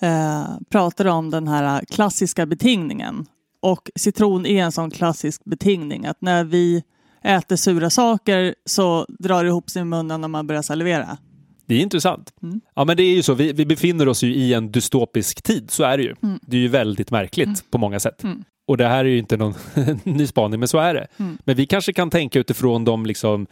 Eh, 0.00 0.44
pratar 0.70 1.05
om 1.06 1.31
den 1.31 1.49
här 1.49 1.85
klassiska 1.85 2.46
betingningen. 2.46 3.27
Och 3.63 3.91
citron 3.96 4.46
är 4.46 4.65
en 4.65 4.72
sån 4.72 4.91
klassisk 4.91 5.44
betingning. 5.44 6.06
Att 6.06 6.20
när 6.20 6.44
vi 6.44 6.82
äter 7.24 7.56
sura 7.56 7.91
saker 7.91 8.55
så 8.67 9.06
drar 9.19 9.44
det 9.44 9.48
ihop 9.48 9.70
sig 9.70 9.82
i 9.82 9.84
munnen 9.84 10.20
när 10.20 10.29
man 10.29 10.46
börjar 10.46 10.63
salivera. 10.63 11.19
Det 11.67 11.75
är 11.75 11.81
intressant. 11.81 12.33
Mm. 12.43 12.61
Ja, 12.75 12.85
men 12.85 12.97
det 12.97 13.03
är 13.03 13.15
ju 13.15 13.23
så. 13.23 13.35
Vi, 13.35 13.53
vi 13.53 13.67
befinner 13.67 14.09
oss 14.09 14.23
ju 14.23 14.35
i 14.35 14.55
en 14.55 14.73
dystopisk 14.73 15.43
tid. 15.43 15.71
Så 15.71 15.85
är 15.85 15.97
det 15.97 16.03
ju. 16.03 16.15
Mm. 16.23 16.39
Det 16.43 16.56
är 16.56 16.61
ju 16.61 16.69
väldigt 16.69 17.11
märkligt 17.11 17.71
på 17.71 17.79
många 17.79 18.01
sätt. 18.01 18.23
Mm. 18.25 18.44
Och 18.67 18.77
det 18.77 18.89
här 18.89 19.05
är 19.05 19.09
ju 19.09 19.19
inte 19.19 19.37
någon 19.37 19.55
ny 20.05 20.27
spaning, 20.27 20.61
men 20.61 20.69
så 20.69 20.79
är 20.79 20.94
det. 20.94 21.06
Mm. 21.17 21.39
Men 21.44 21.56
vi 21.56 21.67
kanske 21.67 21.93
kan 21.93 22.11
tänka 22.11 22.39
utifrån 22.39 22.85
de 22.85 23.06
liksom 23.06 23.47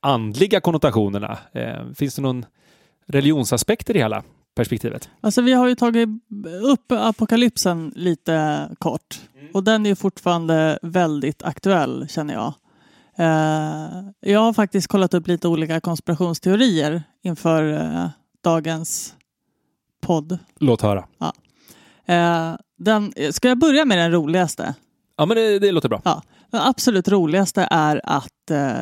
andliga 0.00 0.60
konnotationer. 0.60 1.38
Eh, 1.52 1.92
finns 1.94 2.14
det 2.16 2.22
någon 2.22 2.44
religionsaspekt 3.06 3.90
i 3.90 3.92
det 3.92 3.98
hela 3.98 4.22
perspektivet? 4.54 5.10
Alltså 5.20 5.42
vi 5.42 5.52
har 5.52 5.68
ju 5.68 5.74
tagit 5.74 6.08
upp 6.62 6.92
apokalypsen 6.92 7.92
lite 7.96 8.68
kort. 8.78 9.20
Och 9.52 9.64
den 9.64 9.86
är 9.86 9.94
fortfarande 9.94 10.78
väldigt 10.82 11.42
aktuell 11.42 12.06
känner 12.08 12.34
jag. 12.34 12.54
Eh, 13.18 13.88
jag 14.20 14.40
har 14.40 14.52
faktiskt 14.52 14.88
kollat 14.88 15.14
upp 15.14 15.26
lite 15.26 15.48
olika 15.48 15.80
konspirationsteorier 15.80 17.02
inför 17.22 17.72
eh, 17.72 18.08
dagens 18.44 19.14
podd. 20.02 20.38
Låt 20.58 20.82
höra. 20.82 21.04
Eh, 22.06 22.54
den, 22.78 23.12
ska 23.30 23.48
jag 23.48 23.58
börja 23.58 23.84
med 23.84 23.98
den 23.98 24.12
roligaste? 24.12 24.74
Ja, 25.16 25.26
men 25.26 25.36
det, 25.36 25.58
det 25.58 25.72
låter 25.72 25.88
bra. 25.88 26.02
Ja, 26.04 26.22
den 26.50 26.60
absolut 26.60 27.08
roligaste 27.08 27.68
är 27.70 28.00
att 28.04 28.50
eh, 28.50 28.78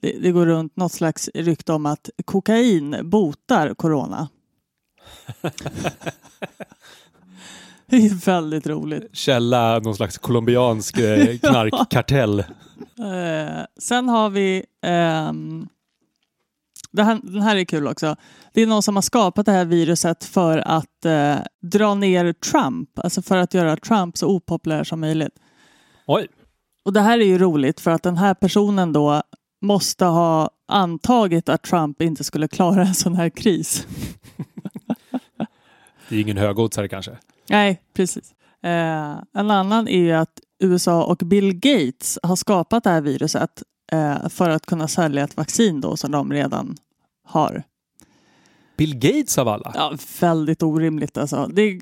det, 0.00 0.18
det 0.22 0.30
går 0.32 0.46
runt 0.46 0.76
något 0.76 0.92
slags 0.92 1.30
rykte 1.34 1.72
om 1.72 1.86
att 1.86 2.10
kokain 2.24 2.96
botar 3.02 3.74
corona. 3.74 4.28
det 7.86 7.96
är 7.96 8.26
väldigt 8.26 8.66
roligt. 8.66 9.16
Källa 9.16 9.78
någon 9.78 9.96
slags 9.96 10.18
colombiansk 10.18 10.94
knarkkartell. 11.40 12.44
Eh, 13.02 13.64
sen 13.78 14.08
har 14.08 14.30
vi... 14.30 14.64
ehm, 14.82 15.68
här, 16.98 17.20
den 17.22 17.42
här 17.42 17.56
är 17.56 17.64
kul 17.64 17.86
också. 17.86 18.16
Det 18.52 18.62
är 18.62 18.66
någon 18.66 18.82
som 18.82 18.96
har 18.96 19.02
skapat 19.02 19.46
det 19.46 19.52
här 19.52 19.64
viruset 19.64 20.24
för 20.24 20.58
att 20.58 21.04
eh, 21.04 21.36
dra 21.62 21.94
ner 21.94 22.32
Trump. 22.32 22.98
Alltså 22.98 23.22
för 23.22 23.36
att 23.36 23.54
göra 23.54 23.76
Trump 23.76 24.18
så 24.18 24.28
opopulär 24.28 24.84
som 24.84 25.00
möjligt. 25.00 25.38
Oj, 26.06 26.28
Och 26.84 26.92
det 26.92 27.00
här 27.00 27.18
är 27.18 27.24
ju 27.24 27.38
roligt 27.38 27.80
för 27.80 27.90
att 27.90 28.02
den 28.02 28.16
här 28.16 28.34
personen 28.34 28.92
då 28.92 29.22
måste 29.62 30.04
ha 30.04 30.50
antagit 30.68 31.48
att 31.48 31.62
Trump 31.62 32.02
inte 32.02 32.24
skulle 32.24 32.48
klara 32.48 32.82
en 32.82 32.94
sån 32.94 33.14
här 33.14 33.28
kris. 33.28 33.86
Det 36.08 36.16
är 36.16 36.20
ingen 36.20 36.36
högoddsare 36.36 36.88
kanske. 36.88 37.18
Nej, 37.48 37.82
precis. 37.94 38.34
Eh, 38.62 39.16
en 39.34 39.50
annan 39.50 39.88
är 39.88 39.98
ju 39.98 40.12
att 40.12 40.40
USA 40.62 41.04
och 41.04 41.16
Bill 41.16 41.54
Gates 41.54 42.18
har 42.22 42.36
skapat 42.36 42.84
det 42.84 42.90
här 42.90 43.00
viruset 43.00 43.62
eh, 43.92 44.28
för 44.28 44.50
att 44.50 44.66
kunna 44.66 44.88
sälja 44.88 45.24
ett 45.24 45.36
vaccin 45.36 45.80
då 45.80 45.96
som 45.96 46.10
de 46.10 46.32
redan 46.32 46.76
har. 47.24 47.62
Bill 48.76 48.98
Gates 48.98 49.38
av 49.38 49.48
alla. 49.48 49.72
Ja, 49.74 49.96
väldigt 50.20 50.62
orimligt 50.62 51.18
alltså. 51.18 51.50
Det 51.52 51.80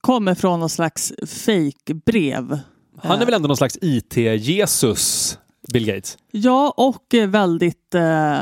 kommer 0.00 0.34
från 0.34 0.60
någon 0.60 0.70
slags 0.70 1.12
fake-brev. 1.26 2.58
Han 3.02 3.20
är 3.20 3.24
väl 3.24 3.34
ändå 3.34 3.48
någon 3.48 3.56
slags 3.56 3.78
IT-Jesus, 3.80 5.38
Bill 5.72 5.86
Gates? 5.86 6.18
Ja, 6.30 6.74
och 6.76 7.14
är 7.14 7.26
väldigt 7.26 7.94
eh, 7.94 8.40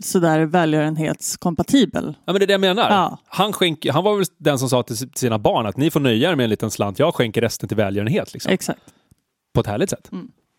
sådär 0.00 0.40
välgörenhetskompatibel. 0.40 2.14
Ja, 2.24 2.32
men 2.32 2.34
det 2.40 2.44
är 2.44 2.46
det 2.46 2.52
jag 2.52 2.60
menar. 2.60 2.90
Ja. 2.90 3.18
Han, 3.26 3.52
skänk, 3.52 3.86
han 3.86 4.04
var 4.04 4.16
väl 4.16 4.24
den 4.38 4.58
som 4.58 4.68
sa 4.68 4.82
till 4.82 4.96
sina 5.14 5.38
barn 5.38 5.66
att 5.66 5.76
ni 5.76 5.90
får 5.90 6.00
nöja 6.00 6.30
er 6.30 6.34
med 6.36 6.44
en 6.44 6.50
liten 6.50 6.70
slant. 6.70 6.98
Jag 6.98 7.14
skänker 7.14 7.40
resten 7.40 7.68
till 7.68 7.76
välgörenhet. 7.76 8.32
Liksom. 8.32 8.52
Exakt. 8.52 8.80
På 9.54 9.60
ett 9.60 9.66
härligt 9.66 9.90
sätt. 9.90 10.10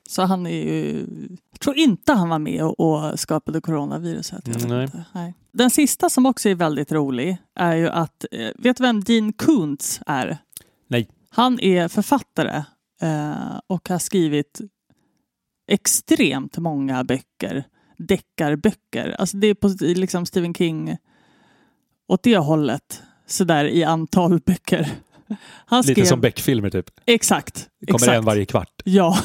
Så 0.09 0.21
han 0.21 0.45
är 0.47 0.63
ju... 0.63 1.05
Jag 1.51 1.59
tror 1.59 1.77
inte 1.77 2.13
han 2.13 2.29
var 2.29 2.39
med 2.39 2.63
och, 2.63 2.79
och 2.79 3.19
skapade 3.19 3.61
coronaviruset. 3.61 4.47
Mm, 4.47 4.77
nej. 4.77 5.03
Nej. 5.13 5.33
Den 5.51 5.69
sista 5.69 6.09
som 6.09 6.25
också 6.25 6.49
är 6.49 6.55
väldigt 6.55 6.91
rolig 6.91 7.37
är 7.55 7.75
ju 7.75 7.89
att... 7.89 8.25
eh, 8.31 8.47
Vet 8.55 8.77
du 8.77 8.83
vem 8.83 9.03
Dean 9.03 9.33
Koontz 9.33 10.01
är? 10.05 10.37
Nej. 10.87 11.09
Han 11.29 11.59
är 11.59 11.87
författare 11.87 12.63
eh, 13.01 13.59
och 13.67 13.89
har 13.89 13.99
skrivit 13.99 14.61
extremt 15.69 16.57
många 16.57 17.03
böcker. 17.03 17.63
Deckarböcker. 17.97 19.15
Alltså 19.19 19.37
det 19.37 19.47
är 19.47 19.53
på 19.53 19.67
liksom 19.79 20.25
Stephen 20.25 20.53
King 20.53 20.97
åt 22.07 22.23
det 22.23 22.37
hållet. 22.37 23.03
Sådär 23.25 23.65
i 23.65 23.83
antal 23.83 24.39
böcker. 24.39 24.91
Han 25.65 25.83
Lite 25.85 26.05
som 26.05 26.21
Beck-filmer 26.21 26.69
typ. 26.69 26.89
Exakt. 27.05 27.69
Det 27.79 27.85
kommer 27.85 28.05
exakt. 28.05 28.17
en 28.17 28.25
varje 28.25 28.45
kvart. 28.45 28.81
Ja. 28.85 29.17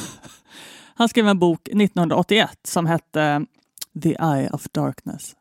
Han 0.95 1.09
skrev 1.09 1.27
en 1.27 1.39
bok 1.39 1.67
1981 1.67 2.59
som 2.63 2.85
hette 2.85 3.45
The 4.03 4.09
Eye 4.09 4.49
of 4.49 4.67
Darkness. 4.71 5.35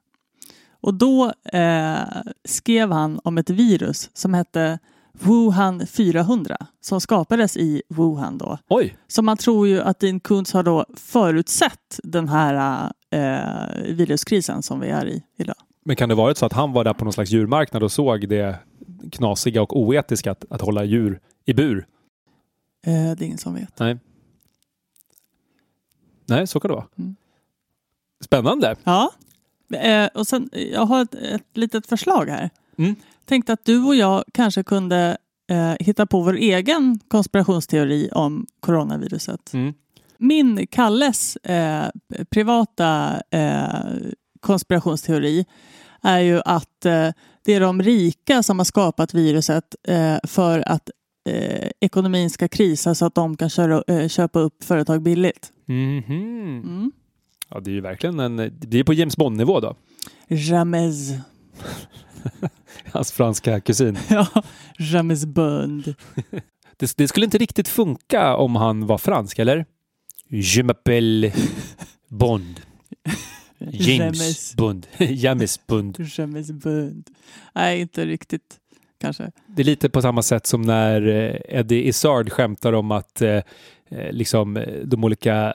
Och 0.80 0.94
då 0.94 1.32
eh, 1.52 1.98
skrev 2.44 2.92
han 2.92 3.20
om 3.24 3.38
ett 3.38 3.50
virus 3.50 4.10
som 4.14 4.34
hette 4.34 4.78
Wuhan 5.20 5.86
400 5.86 6.56
som 6.80 7.00
skapades 7.00 7.56
i 7.56 7.82
Wuhan 7.88 8.38
då. 8.38 8.58
Oj, 8.68 8.96
Så 9.06 9.22
man 9.22 9.36
tror 9.36 9.68
ju 9.68 9.80
att 9.80 10.00
Dean 10.00 10.20
Koontz 10.20 10.52
har 10.52 10.62
då 10.62 10.84
förutsett 10.96 12.00
den 12.02 12.28
här 12.28 12.84
eh, 13.10 13.82
viruskrisen 13.94 14.62
som 14.62 14.80
vi 14.80 14.88
är 14.88 15.06
i 15.08 15.22
idag. 15.36 15.56
men 15.84 15.96
kan 15.96 16.08
det 16.08 16.14
varit 16.14 16.38
så 16.38 16.46
att 16.46 16.52
han 16.52 16.72
var 16.72 16.84
där 16.84 16.94
på 16.94 17.04
någon 17.04 17.12
slags 17.12 17.30
djurmarknad 17.30 17.82
och 17.82 17.92
såg 17.92 18.28
det 18.28 18.56
knasiga 19.12 19.62
och 19.62 19.80
oetiska 19.80 20.30
att, 20.32 20.44
att 20.50 20.60
hålla 20.60 20.84
djur 20.84 21.20
i 21.44 21.54
bur? 21.54 21.86
Eh, 22.86 22.92
det 22.92 22.98
är 22.98 23.22
ingen 23.22 23.38
som 23.38 23.54
vet. 23.54 23.78
Nej. 23.78 23.98
Nej, 26.26 26.46
så 26.46 26.60
kan 26.60 26.68
det 26.68 26.74
vara. 26.74 26.86
Mm. 26.98 27.16
Spännande. 28.24 28.76
Ja. 28.84 29.10
Eh, 29.74 30.06
och 30.14 30.26
sen, 30.26 30.50
jag 30.52 30.86
har 30.86 31.02
ett, 31.02 31.14
ett 31.14 31.46
litet 31.54 31.86
förslag 31.86 32.26
här. 32.26 32.50
Mm. 32.78 32.94
Tänkte 33.24 33.52
att 33.52 33.64
du 33.64 33.84
och 33.84 33.96
jag 33.96 34.24
kanske 34.34 34.62
kunde 34.62 35.16
eh, 35.50 35.74
hitta 35.80 36.06
på 36.06 36.20
vår 36.20 36.36
egen 36.36 37.00
konspirationsteori 37.08 38.08
om 38.12 38.46
coronaviruset. 38.60 39.54
Mm. 39.54 39.74
Min, 40.18 40.66
Kalles, 40.66 41.36
eh, 41.36 41.84
privata 42.30 43.22
eh, 43.30 43.66
konspirationsteori 44.40 45.46
är 46.02 46.18
ju 46.18 46.40
att 46.44 46.84
eh, 46.84 47.08
det 47.44 47.54
är 47.54 47.60
de 47.60 47.82
rika 47.82 48.42
som 48.42 48.58
har 48.58 48.64
skapat 48.64 49.14
viruset 49.14 49.74
eh, 49.88 50.16
för 50.24 50.68
att 50.68 50.90
eh, 51.28 51.70
ekonomin 51.80 52.30
ska 52.30 52.48
krisa 52.48 52.94
så 52.94 53.06
att 53.06 53.14
de 53.14 53.36
kan 53.36 53.50
köra, 53.50 54.08
köpa 54.08 54.38
upp 54.38 54.64
företag 54.64 55.02
billigt. 55.02 55.52
Mhm. 55.66 56.02
Mm. 56.08 56.92
Ja, 57.48 57.60
det 57.60 57.70
är 57.70 57.74
ju 57.74 57.80
verkligen 57.80 58.20
en... 58.20 58.36
Det 58.58 58.78
är 58.78 58.84
på 58.84 58.92
James 58.92 59.16
Bond-nivå 59.16 59.60
då. 59.60 59.76
Jamais. 60.28 61.10
Hans 62.92 63.12
franska 63.12 63.60
kusin. 63.60 63.98
Ja, 64.10 64.26
Jamais 64.78 65.24
Bond. 65.24 65.94
Det, 66.76 66.96
det 66.96 67.08
skulle 67.08 67.24
inte 67.24 67.38
riktigt 67.38 67.68
funka 67.68 68.36
om 68.36 68.56
han 68.56 68.86
var 68.86 68.98
fransk, 68.98 69.38
eller? 69.38 69.66
Je 70.28 70.62
m'appelle 70.62 71.32
Bond. 72.08 72.60
James 73.58 74.18
James. 74.18 74.54
Bond. 74.56 74.86
James 74.98 75.66
Bond. 75.66 75.96
Jamais 76.00 76.52
Bond. 76.52 77.10
Nej, 77.54 77.80
inte 77.80 78.06
riktigt 78.06 78.58
kanske. 79.00 79.30
Det 79.46 79.62
är 79.62 79.64
lite 79.64 79.88
på 79.88 80.02
samma 80.02 80.22
sätt 80.22 80.46
som 80.46 80.62
när 80.62 81.08
eh, 81.08 81.58
Eddie 81.58 81.88
Izzard 81.88 82.32
skämtar 82.32 82.72
om 82.72 82.90
att 82.90 83.22
eh, 83.22 83.30
eh, 83.30 83.42
liksom 84.10 84.64
de 84.84 85.04
olika 85.04 85.54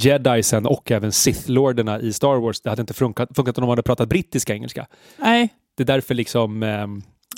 jedisen 0.00 0.66
och 0.66 0.90
även 0.90 1.12
Sith-lorderna 1.12 2.00
i 2.00 2.12
Star 2.12 2.36
Wars, 2.40 2.60
det 2.60 2.70
hade 2.70 2.80
inte 2.80 2.94
funkat, 2.94 3.28
funkat 3.36 3.58
om 3.58 3.62
de 3.62 3.70
hade 3.70 3.82
pratat 3.82 4.08
brittiska 4.08 4.54
engelska. 4.54 4.86
Nej, 5.16 5.48
Det 5.76 5.82
är 5.82 5.84
därför 5.86 6.14
liksom 6.14 6.62
eh, 6.62 6.86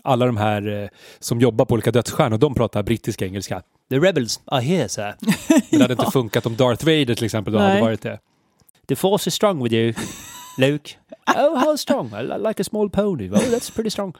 alla 0.02 0.26
de 0.26 0.36
här 0.36 0.82
eh, 0.82 0.88
som 1.18 1.40
jobbar 1.40 1.64
på 1.64 1.74
olika 1.74 1.90
dödsstjärnor, 1.90 2.38
de 2.38 2.54
pratar 2.54 2.82
brittiska 2.82 3.26
engelska. 3.26 3.62
The 3.90 3.98
rebels 3.98 4.40
are 4.44 4.60
here, 4.62 4.88
sir. 4.88 5.14
Det 5.70 5.80
hade 5.82 5.92
inte 5.92 6.10
funkat 6.10 6.46
om 6.46 6.56
Darth 6.56 6.84
Vader 6.84 7.14
till 7.14 7.24
exempel 7.24 7.52
då 7.52 7.58
hade 7.58 7.72
Nej. 7.72 7.82
varit 7.82 8.02
det. 8.02 8.18
The 8.88 8.96
force 8.96 9.28
is 9.28 9.34
strong 9.34 9.62
with 9.62 9.74
you, 9.74 9.94
Luke. 10.58 10.94
Oh, 11.36 11.56
how 11.58 11.76
strong? 11.76 12.10
Like 12.48 12.60
a 12.62 12.64
small 12.64 12.90
pony. 12.90 13.30
Oh, 13.30 13.34
that's 13.34 13.74
pretty 13.74 13.90
strong. 13.90 14.12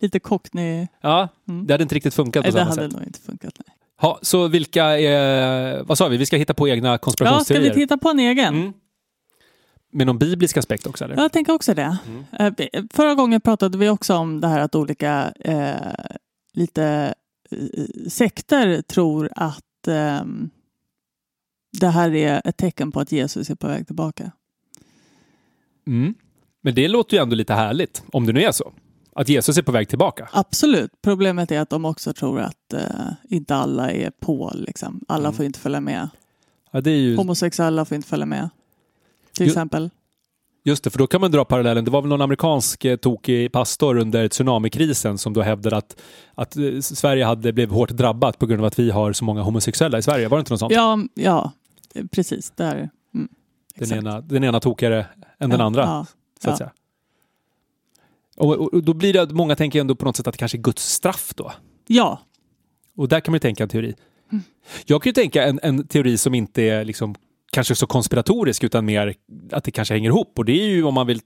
lite 0.00 0.18
cockney. 0.20 0.86
Ja, 1.00 1.28
Mm. 1.48 1.66
det 1.66 1.74
hade 1.74 1.82
inte 1.82 1.94
riktigt 1.94 2.14
funkat 2.14 2.42
Nej, 2.44 2.52
på 2.52 2.58
det 2.58 2.64
samma 2.64 2.70
hade 2.74 2.82
sätt. 2.90 2.92
nog 2.98 3.06
inte 3.06 3.20
funkat. 3.20 3.54
Nej. 3.66 3.76
Ha, 4.00 4.18
så 4.22 4.48
vilka 4.48 4.84
är, 4.84 5.82
vad 5.82 5.98
sa 5.98 6.08
vi, 6.08 6.16
vi 6.16 6.26
ska 6.26 6.36
hitta 6.36 6.54
på 6.54 6.68
egna 6.68 6.88
Ja, 6.88 6.94
ska 6.96 7.04
konspirationsteorier? 7.04 7.74
vi 7.74 7.80
titta 7.80 7.96
på 7.96 8.08
en 8.08 8.18
egen? 8.18 8.54
Mm. 8.54 8.72
Med 9.90 10.06
någon 10.06 10.18
biblisk 10.18 10.56
aspekt 10.56 10.86
också 10.86 11.04
eller? 11.04 11.16
Jag 11.16 11.32
tänker 11.32 11.52
också 11.52 11.74
det. 11.74 11.98
Mm. 12.06 12.54
Eh, 12.72 12.82
Förra 12.90 13.14
gången 13.14 13.40
pratade 13.40 13.78
vi 13.78 13.88
också 13.88 14.14
om 14.14 14.40
det 14.40 14.48
här 14.48 14.60
att 14.60 14.74
olika 14.74 15.32
eh, 15.40 15.74
lite 16.52 17.14
eh, 17.50 18.08
sekter 18.08 18.82
tror 18.82 19.30
att 19.36 19.88
ehm, 19.88 20.50
det 21.80 21.88
här 21.88 22.14
är 22.14 22.42
ett 22.44 22.56
tecken 22.56 22.92
på 22.92 23.00
att 23.00 23.12
Jesus 23.12 23.50
är 23.50 23.54
på 23.54 23.66
väg 23.66 23.86
tillbaka. 23.86 24.32
Mm. 25.86 26.14
Men 26.62 26.74
det 26.74 26.88
låter 26.88 27.16
ju 27.16 27.22
ändå 27.22 27.34
lite 27.36 27.54
härligt, 27.54 28.02
om 28.12 28.26
det 28.26 28.32
nu 28.32 28.42
är 28.42 28.52
så. 28.52 28.72
Att 29.12 29.28
Jesus 29.28 29.58
är 29.58 29.62
på 29.62 29.72
väg 29.72 29.88
tillbaka. 29.88 30.28
Absolut. 30.32 30.92
Problemet 31.02 31.50
är 31.50 31.60
att 31.60 31.70
de 31.70 31.84
också 31.84 32.12
tror 32.12 32.40
att 32.40 32.72
eh, 32.72 32.80
inte 33.28 33.54
alla 33.54 33.90
är 33.90 34.10
på. 34.20 34.52
Liksom. 34.54 35.04
Alla 35.08 35.28
Mm. 35.28 35.36
får 35.36 35.44
inte 35.46 35.58
följa 35.58 35.80
med. 35.80 36.08
Ja, 36.70 36.80
det 36.80 36.90
är 36.90 36.96
ju, 36.96 37.16
Homosexuella 37.16 37.84
får 37.84 37.94
inte 37.96 38.08
följa 38.08 38.26
med. 38.26 38.48
Till 39.36 39.46
exempel. 39.46 39.90
just 40.64 40.84
det, 40.84 40.90
för 40.90 40.98
då 40.98 41.06
kan 41.06 41.20
man 41.20 41.30
dra 41.30 41.44
parallellen. 41.44 41.84
Det 41.84 41.90
var 41.90 42.02
väl 42.02 42.08
någon 42.08 42.22
amerikansk 42.22 42.84
eh, 42.84 42.96
tokig 42.96 43.52
pastor 43.52 43.98
under 43.98 44.28
tsunamikrisen 44.28 45.18
som 45.18 45.32
då 45.32 45.42
hävdade 45.42 45.76
att, 45.76 46.00
att 46.34 46.56
eh, 46.56 46.80
Sverige 46.80 47.24
hade 47.24 47.52
blivit 47.52 47.74
hårt 47.74 47.90
drabbat 47.90 48.38
på 48.38 48.46
grund 48.46 48.60
av 48.60 48.66
att 48.66 48.78
vi 48.78 48.90
har 48.90 49.12
så 49.12 49.24
många 49.24 49.42
homosexuella 49.42 49.98
i 49.98 50.02
Sverige. 50.02 50.28
Var 50.28 50.38
det 50.38 50.40
inte 50.40 50.52
något 50.52 50.60
sånt? 50.60 50.72
Ja, 50.72 50.98
ja, 51.14 51.52
precis. 52.10 52.50
Där. 52.56 52.74
Mm. 52.74 52.90
den, 53.14 53.28
Exakt. 53.74 53.92
ena, 53.98 54.20
den 54.20 54.44
ena 54.44 54.60
tokigare 54.60 55.06
än 55.38 55.50
den 55.50 55.60
Ja, 55.60 55.66
andra. 55.66 55.82
Ja, 55.82 56.06
så 56.42 56.50
att 56.50 56.52
ja. 56.52 56.56
säga. 56.56 56.70
Och, 58.36 58.54
och, 58.54 58.74
och 58.74 58.82
då 58.84 58.94
blir 58.94 59.12
det 59.12 59.30
många 59.32 59.56
tänker 59.56 59.80
ändå 59.80 59.94
på 59.94 60.04
något 60.04 60.16
sätt 60.16 60.26
att 60.26 60.34
det 60.34 60.38
kanske 60.38 60.58
är 60.58 60.62
Guds 60.62 60.92
straff 60.92 61.32
då. 61.36 61.52
ja. 61.86 62.20
Och 62.96 63.08
där 63.08 63.20
kan 63.20 63.32
man 63.32 63.36
ju 63.36 63.40
tänka 63.40 63.62
en 63.62 63.68
teori. 63.68 63.94
Mm. 64.32 64.44
Jag 64.86 65.02
kan 65.02 65.10
ju 65.10 65.14
tänka 65.14 65.44
en, 65.44 65.60
en 65.62 65.86
teori 65.86 66.18
som 66.18 66.34
inte 66.34 66.62
är 66.62 66.84
liksom 66.84 67.14
kanske 67.52 67.74
så 67.74 67.86
konspiratorisk 67.86 68.64
utan 68.64 68.84
mer 68.84 69.14
att 69.52 69.64
det 69.64 69.70
kanske 69.70 69.94
hänger 69.94 70.08
ihop. 70.08 70.38
Och 70.38 70.44
det 70.44 70.52
är 70.52 70.68
ju 70.68 70.84
om 70.84 70.94
man 70.94 71.06
vill 71.06 71.20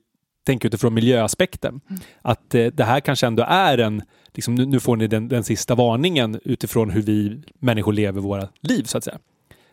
tänka 0.47 0.69
utifrån 0.69 0.95
miljöaspekten. 0.95 1.81
Mm. 1.90 2.02
Att 2.23 2.54
eh, 2.54 2.66
det 2.66 2.85
här 2.85 3.00
kanske 3.00 3.26
ändå 3.26 3.45
är 3.49 3.78
en, 3.78 4.02
liksom, 4.35 4.54
nu, 4.54 4.66
nu 4.66 4.81
får 4.81 4.97
ni 4.97 5.07
den, 5.07 5.28
den 5.28 5.45
sista 5.45 5.75
varningen 5.75 6.40
utifrån 6.45 6.90
hur 6.90 7.02
vi 7.02 7.43
människor 7.59 7.93
lever 7.93 8.21
våra 8.21 8.49
liv 8.61 8.83
så 8.85 8.99
att 8.99 9.04
säga. 9.04 9.19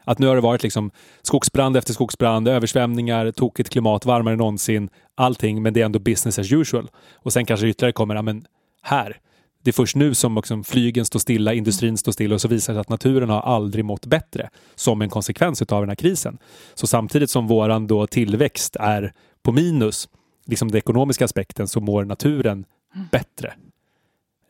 Att 0.03 0.19
nu 0.19 0.27
har 0.27 0.35
det 0.35 0.41
varit 0.41 0.63
liksom 0.63 0.91
skogsbrand 1.21 1.77
efter 1.77 1.93
skogsbrand, 1.93 2.47
översvämningar, 2.47 3.31
tokigt 3.31 3.69
klimat, 3.69 4.05
varmare 4.05 4.33
än 4.33 4.37
någonsin, 4.37 4.89
allting, 5.15 5.61
men 5.61 5.73
det 5.73 5.81
är 5.81 5.85
ändå 5.85 5.99
business 5.99 6.39
as 6.39 6.51
usual. 6.51 6.89
Och 7.13 7.33
sen 7.33 7.45
kanske 7.45 7.67
ytterligare 7.67 7.93
kommer, 7.93 8.15
ja 8.15 8.21
men 8.21 8.45
här, 8.81 9.17
det 9.63 9.69
är 9.69 9.73
först 9.73 9.95
nu 9.95 10.13
som 10.13 10.35
liksom 10.35 10.63
flygen 10.63 11.05
står 11.05 11.19
stilla, 11.19 11.53
industrin 11.53 11.97
står 11.97 12.11
stilla 12.11 12.35
och 12.35 12.41
så 12.41 12.47
visar 12.47 12.73
det 12.73 12.77
sig 12.77 12.81
att 12.81 12.89
naturen 12.89 13.29
har 13.29 13.41
aldrig 13.41 13.85
mått 13.85 14.05
bättre 14.05 14.49
som 14.75 15.01
en 15.01 15.09
konsekvens 15.09 15.61
av 15.61 15.81
den 15.81 15.89
här 15.89 15.95
krisen. 15.95 16.37
Så 16.73 16.87
samtidigt 16.87 17.29
som 17.29 17.47
våran 17.47 17.87
då 17.87 18.07
tillväxt 18.07 18.75
är 18.79 19.13
på 19.43 19.51
minus, 19.51 20.09
liksom 20.45 20.67
den 20.71 20.77
ekonomiska 20.77 21.25
aspekten, 21.25 21.67
så 21.67 21.79
mår 21.81 22.05
naturen 22.05 22.65
bättre. 23.11 23.53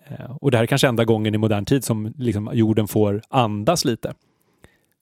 Eh, 0.08 0.32
Och 0.41 0.51
det 0.51 0.58
här 0.58 0.63
är 0.63 0.68
kanske 0.68 0.88
enda 0.88 1.06
gången 1.06 1.36
i 1.36 1.38
modern 1.38 1.65
tid 1.65 1.84
som 1.84 2.13
liksom 2.18 2.50
jorden 2.53 2.88
får 2.88 3.22
andas 3.30 3.86
lite. 3.86 4.13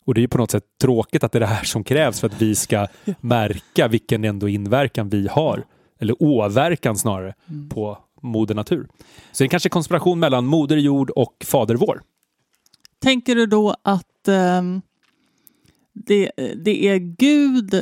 Och 0.05 0.13
det 0.13 0.19
är 0.19 0.21
ju 0.21 0.27
på 0.27 0.37
något 0.37 0.51
sätt 0.51 0.63
tråkigt 0.81 1.23
att 1.23 1.31
det 1.31 1.37
är 1.37 1.39
det 1.39 1.45
här 1.45 1.63
som 1.63 1.83
krävs 1.83 2.19
för 2.19 2.27
att 2.27 2.41
vi 2.41 2.55
ska 2.55 2.87
märka 3.21 3.87
vilken 3.87 4.23
ändå 4.23 4.49
inverkan 4.49 5.09
vi 5.09 5.27
har, 5.27 5.63
eller 5.99 6.15
åverkan 6.23 6.97
snarare, 6.97 7.33
Mm. 7.49 7.69
på, 7.69 7.97
moder 8.21 8.55
natur. 8.55 8.87
Så 9.31 9.43
det 9.43 9.47
är 9.47 9.49
kanske 9.49 9.67
är 9.67 9.71
konspiration 9.71 10.19
mellan 10.19 10.45
moder 10.45 10.77
jord 10.77 11.09
och 11.09 11.35
fader 11.45 11.75
vår. 11.75 12.01
Tänker 13.01 13.35
du 13.35 13.45
då 13.45 13.75
att 13.81 14.27
eh, 14.27 14.61
det, 15.93 16.31
det 16.55 16.87
är 16.87 16.97
Gud 16.97 17.73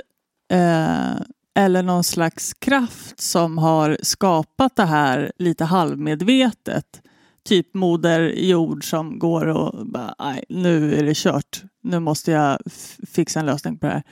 eh, 0.51 1.15
eller 1.55 1.83
någon 1.83 2.03
slags 2.03 2.53
kraft 2.53 3.21
som 3.21 3.57
har 3.57 3.97
skapat 4.01 4.75
det 4.75 4.85
här 4.85 5.31
lite 5.37 5.65
halvmedvetet? 5.65 7.01
Typ 7.45 7.73
Moder 7.73 8.21
Jord 8.21 8.89
som 8.89 9.19
går 9.19 9.45
och 9.45 9.87
bara, 9.87 10.15
nej, 10.19 10.43
nu 10.49 10.95
är 10.95 11.03
det 11.03 11.17
kört. 11.17 11.63
Nu 11.83 11.99
måste 11.99 12.31
jag 12.31 12.59
fixa 13.07 13.39
en 13.39 13.45
lösning 13.45 13.77
på 13.77 13.85
det 13.85 13.91
här. 13.91 14.03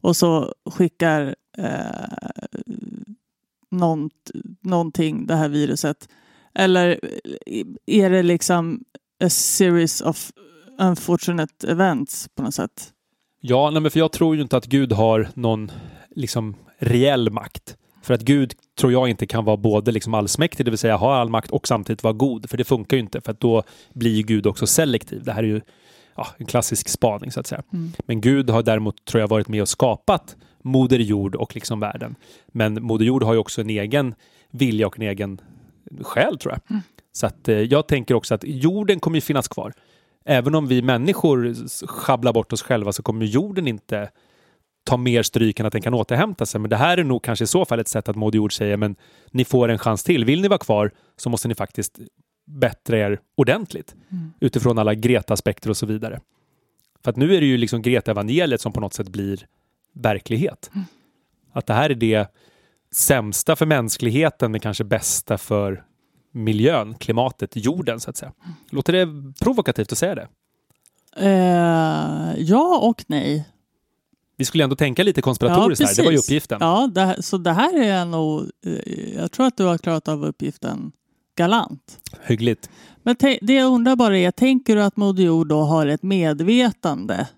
Och 0.00 0.16
så 0.16 0.54
skickar 0.70 1.34
eh, 1.58 2.48
någonting, 4.62 5.26
det 5.26 5.36
här 5.36 5.48
viruset. 5.48 6.08
Eller 6.54 7.00
är 7.86 8.10
det 8.10 8.22
liksom 8.22 8.80
a 9.24 9.30
series 9.30 10.00
of 10.00 10.30
unfortunate 10.78 11.70
events 11.70 12.28
på 12.34 12.42
något 12.42 12.54
sätt? 12.54 12.92
Ja, 13.40 13.70
nej, 13.70 13.82
men 13.82 13.90
för 13.90 13.98
jag 13.98 14.12
tror 14.12 14.36
ju 14.36 14.42
inte 14.42 14.56
att 14.56 14.66
Gud 14.66 14.92
har 14.92 15.28
någon 15.34 15.70
liksom 16.10 16.56
reell 16.78 17.30
makt. 17.30 17.76
För 18.02 18.14
att 18.14 18.20
Gud 18.20 18.54
tror 18.78 18.92
jag 18.92 19.08
inte 19.08 19.26
kan 19.26 19.44
vara 19.44 19.56
både 19.56 19.92
liksom 19.92 20.14
allsmäktig, 20.14 20.66
det 20.66 20.70
vill 20.70 20.78
säga 20.78 20.96
ha 20.96 21.16
all 21.16 21.28
makt 21.28 21.50
och 21.50 21.68
samtidigt 21.68 22.02
vara 22.02 22.12
god. 22.12 22.50
För 22.50 22.56
det 22.56 22.64
funkar 22.64 22.96
ju 22.96 23.02
inte, 23.02 23.20
för 23.20 23.32
att 23.32 23.40
då 23.40 23.62
blir 23.94 24.10
ju 24.16 24.22
Gud 24.22 24.46
också 24.46 24.66
selektiv. 24.66 25.24
Det 25.24 25.32
här 25.32 25.42
är 25.42 25.46
ju 25.46 25.60
ja, 26.18 26.26
en 26.38 26.46
klassisk 26.46 26.88
spaning 26.88 27.30
så 27.32 27.40
att 27.40 27.46
säga. 27.46 27.62
Mm. 27.72 27.92
Men 28.06 28.20
Gud 28.20 28.50
har 28.50 28.62
däremot, 28.62 29.04
tror 29.04 29.20
jag, 29.20 29.28
varit 29.28 29.48
med 29.48 29.62
och 29.62 29.68
skapat 29.68 30.36
Moder 30.62 30.98
Jord 30.98 31.34
och 31.34 31.54
liksom 31.54 31.80
världen. 31.80 32.14
Men 32.48 32.82
Moder 32.82 33.04
Jord 33.04 33.22
har 33.22 33.32
ju 33.32 33.38
också 33.38 33.60
en 33.60 33.70
egen 33.70 34.14
vilja 34.50 34.86
och 34.86 34.96
en 34.98 35.02
egen 35.08 35.40
själ, 36.02 36.38
tror 36.38 36.52
jag. 36.68 36.80
Så 37.12 37.26
att 37.26 37.48
eh, 37.48 37.58
jag 37.58 37.88
tänker 37.88 38.14
också 38.14 38.34
att 38.34 38.44
jorden 38.44 39.00
kommer 39.00 39.16
ju 39.16 39.20
finnas 39.20 39.48
kvar. 39.48 39.72
Även 40.24 40.54
om 40.54 40.66
vi 40.66 40.82
människor 40.82 41.46
s- 41.46 41.82
sjabblar 41.86 42.32
bort 42.32 42.52
oss 42.52 42.62
själva 42.62 42.92
så 42.92 43.02
kommer 43.02 43.26
jorden 43.26 43.68
inte 43.68 44.10
ta 44.84 44.96
mer 44.96 45.22
stryk 45.22 45.60
än 45.60 45.66
att 45.66 45.72
den 45.72 45.82
kan 45.82 45.94
återhämta 45.94 46.46
sig. 46.46 46.60
Men 46.60 46.70
det 46.70 46.76
här 46.76 46.98
är 46.98 47.04
nog 47.04 47.22
kanske 47.22 47.42
i 47.44 47.46
så 47.46 47.64
fall 47.64 47.80
ett 47.80 47.88
sätt 47.88 48.08
att 48.08 48.16
Moder 48.16 48.36
Jord 48.36 48.52
säger 48.56 48.76
men 48.76 48.96
ni 49.30 49.44
får 49.44 49.68
en 49.68 49.78
chans 49.78 50.04
till. 50.04 50.24
Vill 50.24 50.40
ni 50.42 50.48
vara 50.48 50.58
kvar 50.58 50.90
så 51.16 51.30
måste 51.30 51.48
ni 51.48 51.54
faktiskt 51.54 51.98
bättra 52.48 52.98
er 52.98 53.20
ordentligt 53.36 53.94
utifrån 54.40 54.78
alla 54.78 54.94
Greta-aspekter 54.94 55.70
och 55.70 55.76
så 55.76 55.86
vidare. 55.86 56.20
För 57.04 57.10
att 57.10 57.16
nu 57.16 57.34
är 57.36 57.40
det 57.40 57.46
ju 57.46 57.56
liksom 57.56 57.82
Greta-evangeliet 57.82 58.60
som 58.60 58.72
på 58.72 58.80
något 58.80 58.94
sätt 58.94 59.08
blir 59.08 59.46
verklighet. 59.94 60.70
Att 61.52 61.66
det 61.66 61.74
här 61.74 61.90
är 61.90 61.94
det 61.94 62.32
sämsta 62.92 63.56
för 63.56 63.66
mänskligheten 63.66 64.52
men 64.52 64.60
kanske 64.60 64.84
bästa 64.84 65.38
för 65.38 65.84
miljön, 66.32 66.94
klimatet, 66.94 67.56
jorden 67.56 68.00
så 68.00 68.10
att 68.10 68.16
säga. 68.16 68.32
Låter 68.70 68.92
det 68.92 69.06
provokativt 69.40 69.92
att 69.92 69.98
säga 69.98 70.14
det? 70.14 70.28
Eh, 71.16 72.34
ja 72.42 72.78
och 72.82 73.04
nej. 73.08 73.48
Vi 74.36 74.44
skulle 74.44 74.64
ändå 74.64 74.76
tänka 74.76 75.02
lite 75.02 75.22
konspiratoriskt 75.22 75.84
här, 75.88 75.96
det 75.96 76.02
var 76.02 76.10
ju 76.12 76.18
uppgiften. 76.18 76.58
Ja, 76.60 76.90
det, 76.94 77.00
här- 77.00 77.20
så 77.20 77.38
det 77.38 77.52
här 77.52 77.82
är 77.82 78.04
nog... 78.04 78.50
eh, 78.66 79.14
Jag 79.16 79.32
tror 79.32 79.46
att 79.46 79.56
du 79.56 79.64
har 79.64 79.78
klarat 79.78 80.08
av 80.08 80.24
uppgiften 80.24 80.92
galant. 81.38 81.98
Hyggligt. 82.22 82.70
Men 83.02 83.16
det 83.40 83.54
jag 83.54 83.72
undrar 83.72 83.96
bara 83.96 84.18
är, 84.18 84.30
tänker 84.30 84.76
du 84.76 84.82
att 84.82 84.96
Moder 84.96 85.22
Jord 85.24 85.48
då 85.48 85.60
har 85.60 85.86
ett 85.86 86.02
medvetande? 86.02 87.28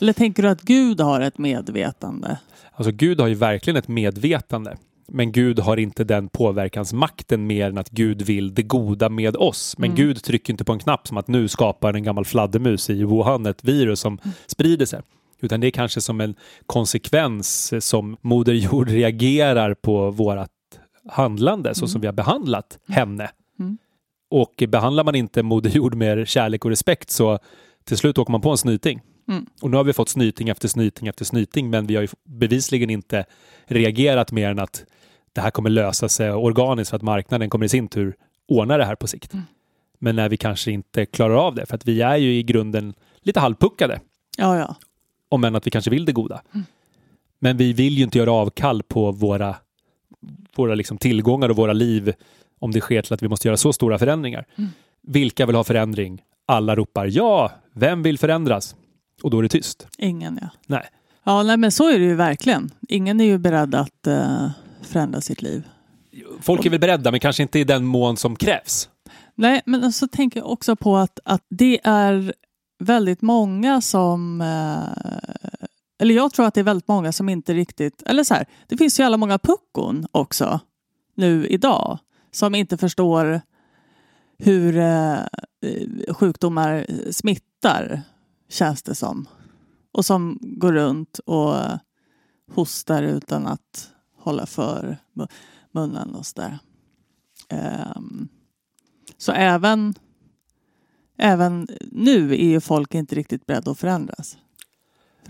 Eller 0.00 0.12
tänker 0.12 0.42
du 0.42 0.48
att 0.48 0.62
Gud 0.62 1.00
har 1.00 1.20
ett 1.20 1.38
medvetande? 1.38 2.38
Alltså 2.72 2.92
Gud 2.92 3.20
har 3.20 3.28
ju 3.28 3.34
verkligen 3.34 3.76
ett 3.76 3.88
medvetande. 3.88 4.76
Men 5.08 5.32
Gud 5.32 5.58
har 5.58 5.76
inte 5.76 6.04
den 6.04 6.28
påverkansmakten 6.28 7.46
mer 7.46 7.68
än 7.68 7.78
att 7.78 7.90
Gud 7.90 8.22
vill 8.22 8.54
det 8.54 8.62
goda 8.62 9.08
med 9.08 9.36
oss. 9.36 9.78
Men 9.78 9.94
Gud 9.94 10.22
trycker 10.22 10.52
inte 10.52 10.64
på 10.64 10.72
en 10.72 10.78
knapp 10.78 11.08
som 11.08 11.16
att 11.16 11.28
nu 11.28 11.48
skapar 11.48 11.94
en 11.94 12.02
gammal 12.02 12.24
fladdermus 12.24 12.90
i 12.90 13.04
Wuhan 13.04 13.46
ett 13.46 13.64
virus 13.64 14.00
som 14.00 14.18
sprider 14.46 14.86
sig. 14.86 15.00
Utan 15.40 15.60
det 15.60 15.66
är 15.66 15.70
kanske 15.70 16.00
som 16.00 16.20
en 16.20 16.34
konsekvens 16.66 17.72
som 17.84 18.16
Moder 18.20 18.52
Jord 18.52 18.88
reagerar 18.88 19.74
på 19.74 20.10
vårt 20.10 20.48
handlande 21.08 21.74
så 21.74 21.88
som 21.88 22.00
vi 22.00 22.06
har 22.06 22.14
behandlat 22.14 22.78
henne. 22.88 23.30
Mm. 23.58 23.78
Och 24.30 24.62
behandlar 24.68 25.04
man 25.04 25.14
inte 25.14 25.42
Moder 25.42 25.70
Jord 25.70 25.94
med 25.94 26.28
kärlek 26.28 26.64
och 26.64 26.70
respekt 26.70 27.10
så 27.10 27.38
till 27.84 27.96
slut 27.96 28.18
åker 28.18 28.32
man 28.32 28.40
på 28.40 28.50
en 28.50 28.58
snyting. 28.58 29.00
Mm. 29.28 29.46
Och 29.62 29.70
nu 29.70 29.76
har 29.76 29.84
vi 29.84 29.92
fått 29.92 30.08
snyting 30.08 30.48
efter 30.48 30.68
snyting 30.68 31.08
efter 31.08 31.24
snyting 31.24 31.70
men 31.70 31.86
vi 31.86 31.94
har 31.94 32.02
ju 32.02 32.08
bevisligen 32.24 32.90
inte 32.90 33.24
reagerat 33.66 34.32
mer 34.32 34.50
än 34.50 34.58
att 34.58 34.84
det 35.32 35.40
här 35.40 35.50
kommer 35.50 35.70
lösa 35.70 36.08
sig 36.08 36.32
organiskt 36.32 36.90
för 36.90 36.96
att 36.96 37.02
marknaden 37.02 37.50
kommer 37.50 37.66
i 37.66 37.68
sin 37.68 37.88
tur 37.88 38.16
ordna 38.48 38.76
det 38.76 38.84
här 38.84 38.94
på 38.94 39.06
sikt. 39.06 39.32
Mm. 39.32 39.44
Men 39.98 40.16
när 40.16 40.28
vi 40.28 40.36
kanske 40.36 40.70
inte 40.70 41.06
klarar 41.06 41.34
av 41.34 41.54
det 41.54 41.66
för 41.66 41.74
att 41.74 41.88
vi 41.88 42.02
är 42.02 42.16
ju 42.16 42.34
i 42.34 42.42
grunden 42.42 42.94
lite 43.20 43.40
halvpuckade 43.40 44.00
Ja, 44.38 44.58
ja. 44.58 44.76
om 45.28 45.44
än 45.44 45.56
att 45.56 45.66
vi 45.66 45.70
kanske 45.70 45.90
vill 45.90 46.04
det 46.04 46.12
goda. 46.12 46.42
Mm. 46.54 46.66
Men 47.38 47.56
vi 47.56 47.72
vill 47.72 47.98
ju 47.98 48.04
inte 48.04 48.18
göra 48.18 48.32
avkall 48.32 48.82
på 48.82 49.12
våra, 49.12 49.56
våra 50.56 50.74
liksom 50.74 50.98
tillgångar 50.98 51.48
och 51.48 51.56
våra 51.56 51.72
liv 51.72 52.12
om 52.58 52.70
det 52.70 52.80
sker 52.80 53.02
till 53.02 53.14
att 53.14 53.22
vi 53.22 53.28
måste 53.28 53.48
göra 53.48 53.56
så 53.56 53.72
stora 53.72 53.98
förändringar. 53.98 54.46
Mm. 54.56 54.70
Vilka 55.02 55.46
vill 55.46 55.56
ha 55.56 55.64
förändring? 55.64 56.22
Alla 56.46 56.76
ropar 56.76 57.06
ja. 57.06 57.52
Vem 57.72 58.02
vill 58.02 58.18
förändras? 58.18 58.76
Och 59.22 59.30
då 59.30 59.38
är 59.38 59.42
det 59.42 59.48
tyst. 59.48 59.88
Ingen 59.98 60.38
ja. 60.42 60.48
Nej. 60.66 60.84
Ja, 61.24 61.42
nej, 61.42 61.56
men 61.56 61.72
så 61.72 61.88
är 61.88 61.98
det 61.98 62.04
ju 62.04 62.14
verkligen. 62.14 62.70
Ingen 62.88 63.20
är 63.20 63.24
ju 63.24 63.38
beredd 63.38 63.74
att 63.74 64.06
eh, 64.06 64.50
förändra 64.82 65.20
sitt 65.20 65.42
liv. 65.42 65.62
Folk 66.40 66.66
är 66.66 66.70
väl 66.70 66.80
beredda, 66.80 67.10
men 67.10 67.20
kanske 67.20 67.42
inte 67.42 67.58
i 67.58 67.64
den 67.64 67.84
mån 67.84 68.16
som 68.16 68.36
krävs. 68.36 68.88
Nej, 69.34 69.62
men 69.66 69.92
så 69.92 70.08
tänker 70.08 70.40
jag 70.40 70.50
också 70.50 70.76
på 70.76 70.96
att, 70.96 71.20
att 71.24 71.42
det 71.48 71.80
är 71.84 72.34
väldigt 72.78 73.22
många 73.22 73.80
som... 73.80 74.40
Eh, 74.40 75.49
eller 76.00 76.14
jag 76.14 76.32
tror 76.32 76.46
att 76.46 76.54
det 76.54 76.60
är 76.60 76.64
väldigt 76.64 76.88
många 76.88 77.12
som 77.12 77.28
inte 77.28 77.54
riktigt... 77.54 78.02
Eller 78.06 78.24
så 78.24 78.34
här, 78.34 78.46
det 78.66 78.76
finns 78.76 79.00
ju 79.00 79.04
alla 79.04 79.16
många 79.16 79.38
puckon 79.38 80.06
också 80.12 80.60
nu 81.14 81.46
idag 81.46 81.98
som 82.30 82.54
inte 82.54 82.76
förstår 82.76 83.40
hur 84.38 84.76
eh, 84.76 85.12
eh 85.14 86.14
sjukdomar 86.14 86.86
smittar, 87.12 88.02
känns 88.48 88.82
det 88.82 88.94
som. 88.94 89.28
Och 89.92 90.04
som 90.04 90.38
går 90.40 90.72
runt 90.72 91.18
och 91.18 91.54
hostar 92.52 93.02
utan 93.02 93.46
att 93.46 93.90
hålla 94.16 94.46
för 94.46 94.98
munnen 95.72 96.14
och 96.14 96.26
sådär. 96.26 96.58
Um, 97.96 98.28
så 99.16 99.32
även, 99.32 99.94
även 101.18 101.68
nu 101.92 102.32
är 102.32 102.48
ju 102.48 102.60
folk 102.60 102.94
inte 102.94 103.14
riktigt 103.14 103.46
beredda 103.46 103.70
att 103.70 103.78
förändras. 103.78 104.36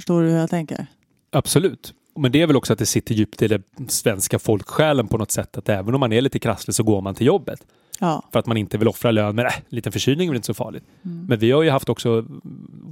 Förstår 0.01 0.23
du 0.23 0.29
hur 0.29 0.37
jag 0.37 0.51
tänker? 0.51 0.87
Absolut. 1.31 1.95
Men 2.17 2.33
det 2.33 2.43
är 2.43 2.47
väl 2.47 2.57
också 2.57 2.73
att 2.73 2.79
det 2.79 2.87
sitter 2.87 3.15
djupt 3.15 3.43
i 3.43 3.49
den 3.49 3.63
svenska 3.89 4.39
folksjälen 4.39 5.09
på 5.09 5.19
något 5.19 5.31
sätt. 5.31 5.59
Att 5.59 5.69
även 5.69 5.95
om 5.95 6.01
man 6.01 6.13
är 6.13 6.21
lite 6.21 6.39
krasslig 6.39 6.75
så 6.75 6.83
går 6.83 7.01
man 7.01 7.15
till 7.15 7.27
jobbet. 7.27 7.67
Ja. 7.99 8.23
För 8.33 8.39
att 8.39 8.47
man 8.47 8.57
inte 8.57 8.79
vill 8.79 8.89
offra 8.89 9.11
lön. 9.11 9.37
Men 9.37 9.47
äh, 9.47 9.57
en 9.57 9.63
liten 9.69 9.93
förkylning 9.93 10.27
är 10.29 10.31
väl 10.31 10.37
inte 10.37 10.47
så 10.47 10.55
farligt. 10.55 10.85
Mm. 11.05 11.27
Men 11.27 11.39
vi 11.39 11.51
har 11.51 11.63
ju 11.63 11.71
haft 11.71 11.89
också 11.89 12.25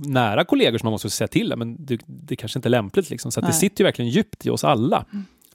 nära 0.07 0.44
kollegor 0.44 0.79
som 0.79 0.87
man 0.87 0.90
måste 0.90 1.11
säga 1.11 1.29
till. 1.29 1.57
Men 1.57 1.87
det, 1.87 2.01
det 2.07 2.37
kanske 2.37 2.59
inte 2.59 2.68
är 2.68 2.71
lämpligt. 2.71 3.11
Liksom. 3.11 3.33
Så 3.33 3.40
det 3.40 3.53
sitter 3.53 3.81
ju 3.81 3.85
verkligen 3.85 4.11
djupt 4.11 4.47
i 4.47 4.51
oss 4.51 4.64
alla. 4.64 5.05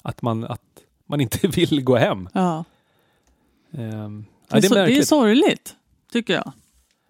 Att 0.01 0.21
man, 0.21 0.43
att 0.43 0.61
man 1.05 1.21
inte 1.21 1.47
vill 1.47 1.83
gå 1.83 1.95
hem. 1.95 2.29
ja. 2.33 2.63
Ehm, 3.71 4.25
Det, 4.47 4.57
är 4.57 4.61
det 4.61 4.67
är 4.79 4.85
det 4.85 4.97
är 4.97 5.03
sorgligt, 5.03 5.75
tycker 6.11 6.33
jag. 6.33 6.51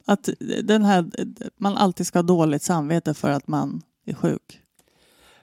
Att 0.05 0.29
den 0.63 0.85
här, 0.85 1.05
man 1.57 1.77
alltid 1.77 2.07
ska 2.07 2.19
ha 2.19 2.23
dåligt 2.23 2.63
samvete 2.63 3.13
för 3.13 3.29
att 3.29 3.47
man 3.47 3.81
är 4.05 4.13
sjuk. 4.13 4.59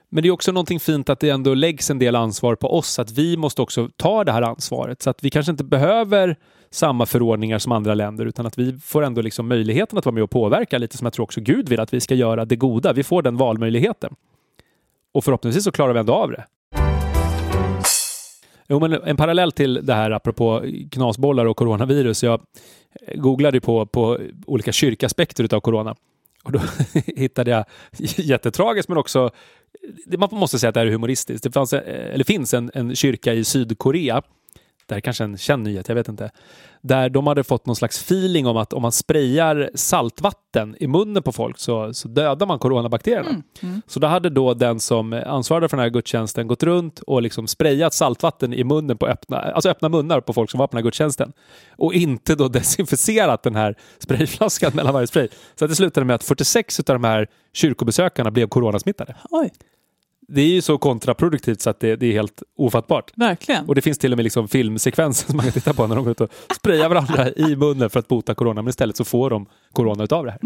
Men 0.09 0.23
det 0.23 0.29
är 0.29 0.31
också 0.31 0.51
någonting 0.51 0.79
fint 0.79 1.09
att 1.09 1.19
det 1.19 1.29
ändå 1.29 1.53
läggs 1.53 1.89
en 1.89 1.99
del 1.99 2.15
ansvar 2.15 2.55
på 2.55 2.77
oss. 2.77 2.99
Att 2.99 3.11
vi 3.11 3.37
måste 3.37 3.61
också 3.61 3.89
ta 3.97 4.23
det 4.23 4.31
här 4.31 4.41
ansvaret. 4.41 5.01
Så 5.01 5.09
att 5.09 5.23
vi 5.23 5.29
kanske 5.29 5.51
inte 5.51 5.63
behöver 5.63 6.35
samma 6.69 7.05
förordningar 7.05 7.59
som 7.59 7.71
andra 7.71 7.93
länder 7.93 8.25
utan 8.25 8.45
att 8.45 8.57
vi 8.57 8.79
får 8.79 9.03
ändå 9.03 9.21
liksom 9.21 9.47
möjligheten 9.47 9.97
att 9.97 10.05
vara 10.05 10.13
med 10.13 10.23
och 10.23 10.29
påverka 10.29 10.77
lite 10.77 10.97
som 10.97 11.05
jag 11.05 11.13
tror 11.13 11.23
också 11.23 11.41
Gud 11.41 11.69
vill 11.69 11.79
att 11.79 11.93
vi 11.93 11.99
ska 11.99 12.15
göra 12.15 12.45
det 12.45 12.55
goda. 12.55 12.93
Vi 12.93 13.03
får 13.03 13.21
den 13.21 13.37
valmöjligheten. 13.37 14.15
Och 15.13 15.23
förhoppningsvis 15.23 15.63
så 15.63 15.71
klarar 15.71 15.93
vi 15.93 15.99
ändå 15.99 16.13
av 16.13 16.31
det. 16.31 16.45
Jo, 18.69 18.79
men 18.79 18.93
en 18.93 19.17
parallell 19.17 19.51
till 19.51 19.85
det 19.85 19.93
här 19.93 20.11
apropå 20.11 20.63
knasbollar 20.91 21.45
och 21.45 21.57
coronavirus. 21.57 22.23
Jag 22.23 22.41
googlade 23.15 23.57
ju 23.57 23.61
på, 23.61 23.85
på 23.85 24.19
olika 24.45 24.71
kyrkaspekter 24.71 25.43
utav 25.43 25.59
corona. 25.59 25.95
Och 26.43 26.51
då 26.51 26.61
hittade 27.15 27.51
jag 27.51 27.65
jättetragiskt 28.17 28.89
men 28.89 28.97
också 28.97 29.31
man 30.17 30.29
måste 30.31 30.59
säga 30.59 30.69
att 30.69 30.73
det 30.73 30.79
här 30.79 30.87
är 30.87 30.91
humoristiskt. 30.91 31.43
Det 31.43 31.51
fanns, 31.51 31.73
eh, 31.73 32.13
eller 32.13 32.23
finns 32.23 32.53
en, 32.53 32.71
en 32.73 32.95
kyrka 32.95 33.33
i 33.33 33.43
Sydkorea 33.43 34.21
det 34.91 34.95
här 34.95 34.97
är 34.99 35.01
kanske 35.01 35.23
en 35.23 35.37
känd 35.37 35.63
nyhet, 35.63 35.87
jag 35.87 35.95
vet 35.95 36.07
inte, 36.07 36.31
där 36.81 37.09
de 37.09 37.27
hade 37.27 37.43
fått 37.43 37.65
någon 37.65 37.75
slags 37.75 38.01
feeling 38.01 38.47
om 38.47 38.57
att 38.57 38.73
om 38.73 38.81
man 38.81 38.91
sprayar 38.91 39.69
saltvatten 39.75 40.75
i 40.79 40.87
munnen 40.87 41.23
på 41.23 41.31
folk 41.31 41.59
så, 41.59 41.93
så 41.93 42.07
dödar 42.07 42.47
man 42.47 42.59
coronabakterierna. 42.59 43.29
Mm. 43.29 43.43
Mm. 43.61 43.81
Så 43.87 43.99
då 43.99 44.07
hade 44.07 44.29
då 44.29 44.53
den 44.53 44.79
som 44.79 45.13
ansvarade 45.25 45.69
för 45.69 45.77
den 45.77 45.83
här 45.83 45.89
gudstjänsten 45.89 46.47
gått 46.47 46.63
runt 46.63 46.99
och 46.99 47.21
liksom 47.21 47.47
sprayat 47.47 47.93
saltvatten 47.93 48.53
i 48.53 48.63
munnen 48.63 48.97
på 48.97 49.07
öppna, 49.07 49.37
alltså 49.37 49.69
öppna 49.69 49.89
munnar 49.89 50.21
på 50.21 50.33
folk 50.33 50.51
som 50.51 50.57
var 50.57 50.67
på 50.67 50.71
den 50.71 50.83
här 50.83 50.83
gudstjänsten. 50.83 51.33
Och 51.77 51.93
inte 51.93 52.35
då 52.35 52.47
desinficerat 52.47 53.43
den 53.43 53.55
här 53.55 53.75
sprayflaskan 53.99 54.71
mellan 54.75 54.93
varje 54.93 55.07
spray. 55.07 55.27
Så 55.55 55.67
det 55.67 55.75
slutade 55.75 56.05
med 56.05 56.15
att 56.15 56.23
46 56.23 56.79
av 56.79 56.85
de 56.85 57.03
här 57.03 57.27
kyrkobesökarna 57.53 58.31
blev 58.31 58.47
coronasmittade. 58.47 59.15
Oj, 59.29 59.51
Det 60.33 60.41
är 60.41 60.47
ju 60.47 60.61
så 60.61 60.77
kontraproduktivt 60.77 61.61
så 61.61 61.69
att 61.69 61.79
det, 61.79 61.95
det 61.95 62.05
är 62.05 62.11
helt 62.11 62.43
ofattbart. 62.57 63.11
verkligen. 63.15 63.65
Och 63.65 63.75
det 63.75 63.81
finns 63.81 63.97
till 63.97 64.13
och 64.13 64.17
med 64.17 64.23
liksom 64.23 64.47
filmsekvenser 64.47 65.27
som 65.27 65.37
man 65.37 65.43
kan 65.43 65.53
titta 65.53 65.73
på 65.73 65.87
när 65.87 65.95
de 65.95 66.03
går 66.03 66.11
ut 66.11 66.21
och 66.21 66.29
sprayar 66.55 66.89
varandra 66.89 67.31
i 67.31 67.55
munnen 67.55 67.89
för 67.89 67.99
att 67.99 68.07
bota 68.07 68.35
corona. 68.35 68.61
Men 68.61 68.69
istället 68.69 68.97
så 68.97 69.05
får 69.05 69.29
de 69.29 69.45
corona 69.71 70.03
utav 70.03 70.25
det 70.25 70.31
här. 70.31 70.39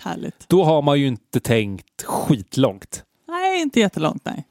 Härligt. 0.00 0.48
Då 0.48 0.64
har 0.64 0.82
man 0.82 1.00
ju 1.00 1.06
inte 1.06 1.40
tänkt 1.40 2.02
skitlångt. 2.02 3.04
Nej, 3.28 3.62
inte 3.62 3.80
jättelångt 3.80 4.24
nej. 4.24 4.46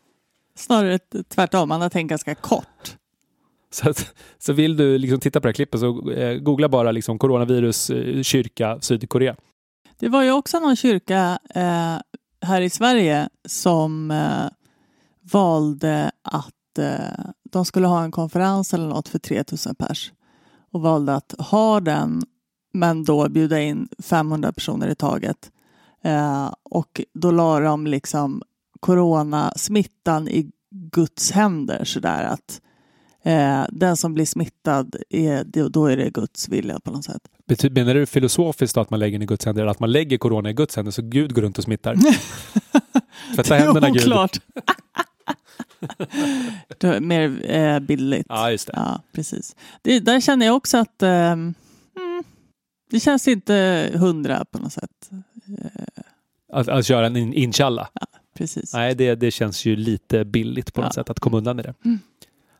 Snarare 0.56 1.00
tvärtom, 1.28 1.70
man 1.70 1.82
har 1.82 1.90
tänkt 1.90 2.10
ganska 2.10 2.36
kort. 2.36 2.96
Så, 3.72 3.90
att, 3.90 4.14
så 4.40 4.54
vill 4.54 4.78
du 4.78 4.98
liksom 4.98 5.20
titta 5.20 5.40
på 5.40 5.48
det 5.48 5.50
här 5.50 5.54
klippet 5.54 5.80
så 5.80 6.12
eh, 6.12 6.38
googla 6.38 6.70
bara 6.70 6.92
liksom 6.92 7.20
coronavirus, 7.20 7.90
eh, 7.90 8.24
kyrka, 8.24 8.78
Sydkorea. 8.82 9.36
Det 10.00 10.10
var 10.10 10.24
ju 10.24 10.32
också 10.32 10.60
någon 10.60 10.76
kyrka 10.76 11.40
eh, 11.56 11.98
här 12.42 12.62
i 12.62 12.70
Sverige 12.70 13.30
som 13.46 14.12
eh, 14.12 14.46
valde 15.32 16.12
att 16.22 16.78
eh, 16.80 17.26
de 17.52 17.66
skulle 17.66 17.88
ha 17.88 18.04
en 18.04 18.12
konferens 18.12 18.74
eller 18.74 18.88
något 18.88 19.08
för 19.08 19.20
3000 19.20 19.76
pers 19.76 20.12
och 20.72 20.82
valde 20.82 21.16
att 21.16 21.36
ha 21.40 21.80
den 21.80 22.24
men 22.74 23.04
då 23.04 23.30
bjuda 23.30 23.62
in 23.62 23.88
500 24.00 24.52
personer 24.54 24.88
i 24.88 24.96
taget. 24.96 25.52
Eh, 26.04 26.54
och 26.64 27.02
då 27.14 27.32
la 27.32 27.60
de 27.60 27.88
liksom 27.88 28.42
coronasmittan 28.80 30.28
i 30.28 30.52
Guds 30.92 31.32
händer 31.32 31.84
sådär 31.84 32.24
att 32.24 32.62
eh, 33.24 33.64
den 33.72 33.98
som 33.98 34.14
blir 34.14 34.26
smittad, 34.26 34.96
är, 35.10 35.70
då 35.70 35.86
är 35.86 35.98
det 35.98 36.10
Guds 36.10 36.50
vilja 36.50 36.80
på 36.80 36.92
något 36.92 37.06
sätt. 37.06 37.22
Bety- 37.50 37.70
Menar 37.74 37.94
du 37.94 38.06
filosofiskt 38.06 38.78
att 38.78 38.90
man 38.90 39.00
lägger 39.00 39.18
den 39.18 39.24
i 39.24 39.26
Guds 39.26 39.46
händer 39.46 39.62
eller 39.62 39.72
att 39.72 39.80
man 39.80 39.92
lägger 39.92 40.18
corona 40.18 40.50
i 40.50 40.54
Guds 40.54 40.76
händer 40.76 40.92
så 40.92 41.02
Gud 41.02 41.36
går 41.36 41.42
runt 41.42 41.58
och 41.58 41.64
smittar? 41.64 41.96
Tvätta 43.36 43.56
händerna 43.56 43.90
Gud. 43.90 44.04
Oklart. 45.28 46.80
det 46.80 46.88
är 46.88 47.00
mer 47.00 47.52
eh, 47.52 47.80
bildligt. 47.80 48.26
Ja, 48.30 48.52
just 48.52 48.68
det. 48.68 48.74
Ja, 48.76 49.02
precis. 49.12 49.56
Det, 49.82 50.00
där 50.00 50.20
känner 50.22 50.46
jag 50.46 50.56
också 50.56 50.78
att 50.78 51.04
ehm, 51.04 51.54
mm, 51.98 52.24
det 52.92 53.00
känns 53.00 53.28
inte 53.28 53.90
hundra 53.96 54.46
på 54.46 54.58
något 54.58 54.74
sätt. 54.74 55.10
Att, 56.54 56.68
att 56.68 56.86
köra 56.86 57.06
en 57.06 57.16
in- 57.18 57.34
inshallah. 57.34 57.88
Precis. 58.38 58.74
Nej, 58.74 58.96
det, 58.96 59.16
det 59.16 59.32
känns 59.32 59.66
ju 59.66 59.76
lite 59.76 60.26
billigt 60.26 60.74
på 60.74 60.82
något 60.82 60.88
Ja. 60.96 61.02
sätt 61.02 61.10
att 61.10 61.20
komma 61.20 61.38
undan 61.38 61.56
med 61.56 61.66
det. 61.66 61.74
Mm. 61.86 62.00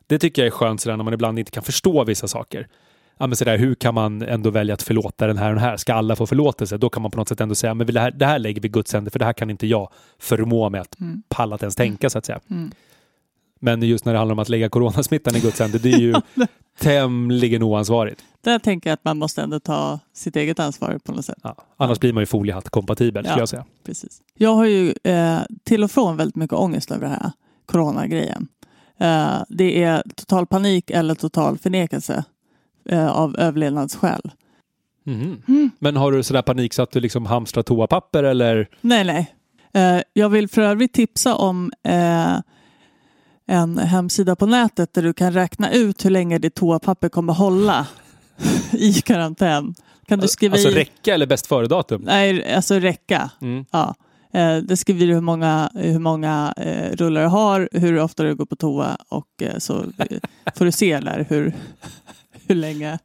Det 0.08 0.20
tycker 0.20 0.42
jag 0.42 0.48
är 0.48 0.52
skönt 0.52 0.82
sådär 0.82 0.98
när 0.98 1.04
man 1.04 1.14
ibland 1.14 1.40
inte 1.40 1.52
kan 1.52 1.64
förstå 1.64 2.04
vissa 2.04 2.28
saker. 2.28 2.68
Ja, 3.18 3.28
men 3.28 3.36
sådär, 3.36 3.58
hur 3.58 3.76
kan 3.76 3.94
man 3.94 4.22
ändå 4.22 4.50
välja 4.50 4.74
att 4.74 4.84
förlåta 4.84 5.28
den 5.28 5.38
här 5.38 5.50
och 5.50 5.56
den 5.56 5.64
här? 5.64 5.78
Ska 5.78 5.94
alla 5.94 6.16
få 6.16 6.28
förlåtelse? 6.28 6.78
Då 6.78 6.90
kan 6.90 7.02
man 7.02 7.12
på 7.12 7.18
något 7.18 7.28
sätt 7.30 7.42
ändå 7.42 7.56
säga 7.56 7.74
men 7.74 7.88
det, 7.88 8.00
här, 8.00 8.12
det 8.12 8.26
här 8.26 8.40
lägger 8.40 8.62
vi 8.62 8.68
Guds 8.70 8.94
händer 8.94 9.12
för 9.12 9.20
det 9.20 9.26
här 9.26 9.34
kan 9.34 9.50
inte 9.50 9.68
jag 9.68 9.90
förmå 10.20 10.70
mig 10.70 10.82
att 10.82 11.00
Mm. 11.00 11.22
palla 11.30 11.56
att 11.56 11.62
ens 11.64 11.76
tänka 11.76 12.10
så 12.10 12.18
att 12.18 12.26
säga. 12.26 12.40
Mm. 12.50 12.72
Men 13.60 13.84
just 13.84 14.06
när 14.06 14.14
det 14.14 14.20
handlar 14.20 14.34
om 14.34 14.40
att 14.40 14.50
lägga 14.50 14.70
coronasmittan 14.70 15.36
i 15.36 15.40
Guds 15.40 15.60
händer, 15.60 15.80
det 15.80 15.92
är 15.92 15.98
ju 16.00 16.14
tämligen 16.80 17.64
oansvarigt. 17.64 18.24
Där 18.42 18.60
tänker 18.60 18.90
jag 18.90 18.94
att 18.94 19.04
man 19.06 19.18
måste 19.18 19.42
ändå 19.42 19.60
ta 19.60 20.00
sitt 20.14 20.36
eget 20.36 20.60
ansvar 20.60 21.00
på 21.04 21.12
något 21.12 21.26
sätt. 21.26 21.38
Ja. 21.44 21.56
Annars 21.78 22.00
blir 22.00 22.14
man 22.14 22.22
ju 22.22 22.26
foliehatt-kompatibel 22.26 23.24
skulle 23.24 23.36
Ja. 23.36 23.40
jag 23.42 23.50
säga. 23.50 23.66
Precis. 23.86 24.22
Jag 24.38 24.54
har 24.54 24.66
ju 24.66 24.94
eh, 25.04 25.40
till 25.64 25.84
och 25.84 25.92
från 25.92 26.18
väldigt 26.18 26.36
mycket 26.36 26.58
ångest 26.58 26.92
över 26.92 27.02
det 27.02 27.14
här 27.14 27.32
coronagrejen. 27.66 28.48
Eh, 29.00 29.38
det 29.50 29.84
är 29.84 30.04
total 30.16 30.48
panik 30.48 30.90
eller 30.92 31.16
total 31.16 31.58
förnekelse 31.58 32.24
eh, 32.90 33.12
av 33.12 33.36
överlevnadsskäl. 33.40 34.32
Mhm. 35.04 35.42
Mm. 35.48 35.72
Men 35.80 35.96
har 35.96 36.12
du 36.12 36.24
sådär 36.24 36.42
panik 36.42 36.74
så 36.74 36.82
att 36.82 36.92
du 36.92 37.00
liksom 37.00 37.26
hamstrar 37.26 37.64
toapapper 37.64 38.24
eller? 38.24 38.70
Nej, 38.82 39.04
nej. 39.04 39.34
Eh, 39.74 40.02
jag 40.14 40.30
vill 40.30 40.48
för 40.48 40.62
övrigt 40.62 40.94
tipsa 40.94 41.36
om 41.36 41.72
eh, 41.84 42.40
en 43.48 43.78
hemsida 43.78 44.36
på 44.36 44.46
nätet 44.46 44.94
där 44.94 45.02
du 45.02 45.14
kan 45.14 45.34
räkna 45.34 45.72
ut 45.72 46.06
hur 46.06 46.10
länge 46.10 46.38
ditt 46.38 46.56
toapapper 46.56 47.10
kommer 47.10 47.34
hålla 47.34 47.88
i 48.72 48.94
karantän. 48.94 49.76
Kan 50.08 50.20
du 50.20 50.28
skriva 50.28 50.54
Alltså 50.54 50.70
i... 50.70 50.76
räcka 50.76 51.14
eller 51.14 51.26
bäst 51.26 51.48
före-datum? 51.48 52.02
Nej, 52.06 52.54
alltså 52.54 52.76
räcka. 52.76 53.32
Mm. 53.42 53.66
Ja. 53.72 53.96
Eh, 54.34 54.58
det 54.58 54.78
skriver 54.78 55.08
du 55.08 55.14
hur 55.14 55.22
många, 55.22 55.72
hur 55.74 56.00
många 56.00 56.54
eh, 56.58 56.92
rullar 56.96 57.22
du 57.22 57.28
har, 57.28 57.70
hur 57.72 58.00
ofta 58.00 58.24
du 58.24 58.36
går 58.36 58.46
på 58.46 58.56
toa 58.56 58.98
och 59.10 59.42
eh, 59.42 59.58
så 59.58 59.84
får 60.56 60.66
du 60.66 60.72
se 60.72 61.00
där 61.00 61.26
hur, 61.30 61.54
hur 62.48 62.56
länge 62.56 63.00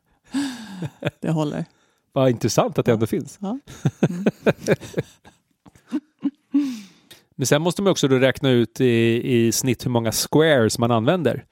det 1.21 1.31
håller. 1.31 1.65
Vad 2.13 2.31
intressant 2.31 2.79
att 2.79 2.87
det 2.87 2.93
ändå 2.93 3.07
finns. 3.07 3.39
Ja. 3.41 3.59
Men 7.37 7.47
sen 7.47 7.63
måste 7.63 7.83
man 7.83 7.91
också 7.91 8.09
då 8.09 8.19
räkna 8.19 8.51
ut 8.51 8.81
i, 8.81 9.23
i 9.37 9.53
snitt 9.53 9.87
hur 9.87 9.91
många 9.91 10.13
squares 10.13 10.79
man 10.79 10.91
använder. 10.91 11.45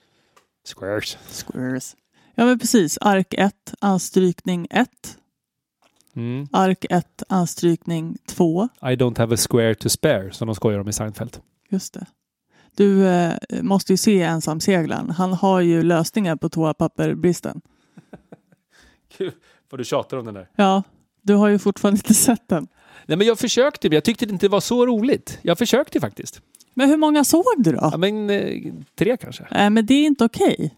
Squares. 0.77 1.19
Squares. 1.47 1.97
Ja 2.35 2.45
men 2.45 2.59
precis, 2.59 2.99
ark 3.01 3.35
1, 3.39 3.55
anstrykning 3.81 4.67
1, 4.71 4.89
Mm. 6.17 6.49
ark 6.53 6.85
1, 6.91 7.23
anstrykning 7.29 8.17
2. 8.29 8.69
I 8.83 8.87
don't 8.97 9.19
have 9.19 9.35
a 9.35 9.37
square 9.37 9.75
to 9.75 9.89
spare, 9.89 10.33
som 10.33 10.47
de 10.47 10.55
skojar 10.55 10.79
om 10.79 10.89
i 10.89 10.93
Seinfeld. 10.93 11.39
Just 11.71 11.95
det. 11.95 12.07
Du 12.77 13.07
eh, 13.09 13.35
måste 13.63 13.93
ju 13.93 13.97
se 13.97 14.23
ensamseglaren. 14.23 15.11
Han 15.11 15.33
har 15.33 15.61
ju 15.61 15.83
lösningar 15.83 16.37
på 16.37 16.49
toapapperbristen. 16.49 17.61
Vad 19.71 19.81
du 19.81 19.85
tjatar 19.85 20.17
om 20.17 20.25
den 20.25 20.35
där. 20.35 20.49
Ja, 20.57 20.83
du 21.23 21.35
har 21.35 21.49
ju 21.49 21.59
fortfarande 21.59 21.97
inte 21.99 22.15
sett 22.15 22.49
den. 22.49 22.69
Nej 23.07 23.17
men 23.19 23.27
jag 23.27 23.39
försökte, 23.39 23.89
jag 23.89 24.05
tyckte 24.05 24.27
det 24.27 24.33
inte 24.33 24.49
var 24.49 24.61
så 24.61 24.87
roligt. 24.87 25.39
Jag 25.43 25.59
försökte 25.59 26.01
faktiskt. 26.01 26.41
Men 26.75 26.89
hur 26.89 26.97
många 26.97 27.25
såg 27.25 27.45
du 27.57 27.73
då? 27.73 27.79
Ja, 27.93 27.97
men 27.97 28.31
eh, 28.31 28.73
tre 28.95 29.17
kanske. 29.17 29.47
Nej, 29.51 29.71
men 29.71 29.87
det 29.87 29.95
är 29.95 30.07
inte 30.07 30.25
okej. 30.25 30.75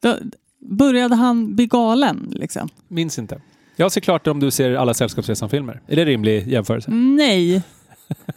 Då 0.00 0.16
började 0.58 1.14
han 1.14 1.56
bli 1.56 1.66
galen 1.66 2.32
liksom? 2.36 2.68
Minns 2.88 3.18
inte. 3.18 3.40
Jag 3.76 3.92
ser 3.92 4.00
klart 4.00 4.26
om 4.26 4.40
du 4.40 4.50
ser 4.50 4.74
alla 4.74 4.94
Sällskapsresan-filmer. 4.94 5.80
Är 5.86 5.96
det 5.96 6.04
rimlig 6.04 6.48
jämförelse? 6.48 6.90
Nej. 6.90 7.62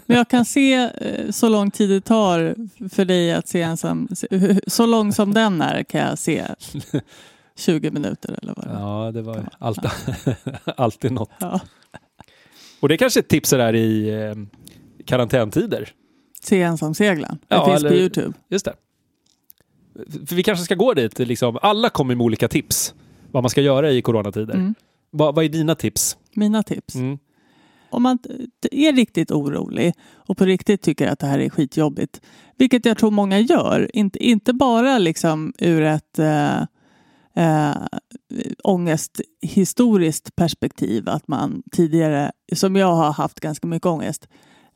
Men 0.06 0.18
jag 0.18 0.28
kan 0.30 0.46
se 0.46 0.74
eh, 0.74 1.32
så 1.32 1.50
lång 1.50 1.72
tid 1.72 1.90
det 1.90 2.02
tar 2.02 2.56
för 2.90 3.06
dig 3.06 3.34
att 3.34 3.48
se 3.48 3.78
se- 4.16 4.60
Så 4.68 4.86
lång 4.86 5.14
som 5.14 5.34
den 5.34 5.62
är 5.62 5.84
kan 5.84 6.02
jag 6.02 6.20
se 6.20 6.44
20 7.58 7.92
minuter 7.92 8.40
eller 8.42 8.54
vad 8.58 8.66
det. 8.68 8.74
Ja, 8.74 9.12
det 9.12 9.22
var 9.22 9.50
alltid, 9.60 9.92
alltid 10.78 11.12
något. 11.12 11.30
Ja. 11.40 11.60
Och 12.80 12.88
det 12.90 12.96
är 12.96 12.98
kanske 12.98 13.20
är 13.20 13.22
ett 13.22 13.30
tips 13.30 13.50
där 13.50 13.76
i 13.76 14.10
eh, 14.10 14.36
karantäntider. 15.06 15.90
Se 16.42 16.62
ensamseglaren. 16.62 17.38
Det 17.48 17.56
Ja, 17.56 17.66
finns 17.66 17.80
eller- 17.80 17.90
på 17.90 17.96
Youtube. 17.96 18.34
Just 18.50 18.66
det. 18.66 18.74
För 20.28 20.36
vi 20.36 20.44
kanske 20.44 20.66
ska 20.66 20.76
gå 20.76 20.94
dit. 20.94 21.20
Liksom. 21.20 21.58
Alla 21.62 21.90
kommer 21.90 22.16
med 22.16 22.26
olika 22.26 22.48
tips. 22.48 22.94
Vad 23.32 23.44
man 23.44 23.50
ska 23.50 23.62
göra 23.62 23.92
i 23.92 24.02
coronatider. 24.02 24.54
Mm. 24.54 24.76
Vad, 25.12 25.36
vad 25.36 25.46
är 25.46 25.50
dina 25.50 25.76
tips? 25.76 26.18
Mina 26.34 26.64
tips. 26.64 26.96
Mm. 26.96 27.18
Om 27.90 28.04
man 28.04 28.20
är 28.72 28.94
riktigt 28.94 29.32
orolig 29.32 29.94
och 30.14 30.38
på 30.38 30.46
riktigt 30.46 30.82
tycker 30.82 31.08
att 31.08 31.20
det 31.20 31.28
här 31.28 31.40
är 31.40 31.50
skitjobbigt, 31.50 32.22
vilket 32.58 32.86
jag 32.86 32.98
tror 32.98 33.12
många 33.12 33.40
gör, 33.40 33.90
inte, 33.94 34.24
inte 34.24 34.54
bara 34.54 34.98
liksom 34.98 35.54
ur 35.60 35.82
ett 35.82 36.20
eh, 36.20 36.62
eh, 37.36 37.76
ångesthistoriskt 38.64 40.36
perspektiv, 40.36 41.10
att 41.10 41.28
man 41.28 41.64
tidigare, 41.72 42.32
som 42.54 42.76
jag 42.76 42.96
har 42.96 43.12
haft 43.14 43.40
ganska 43.40 43.68
mycket 43.68 43.86
ångest, 43.86 44.28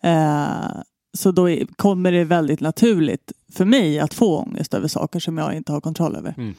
eh, 0.04 0.82
så 1.18 1.32
då 1.32 1.50
är, 1.50 1.66
kommer 1.76 2.12
det 2.12 2.24
väldigt 2.24 2.60
naturligt 2.60 3.32
för 3.54 3.66
mig 3.66 4.00
att 4.00 4.14
få 4.14 4.38
ångest 4.38 4.74
över 4.74 4.88
saker 4.88 5.20
som 5.20 5.38
jag 5.38 5.56
inte 5.56 5.72
har 5.72 5.82
kontroll 5.82 6.16
över. 6.16 6.34
Mm. 6.38 6.54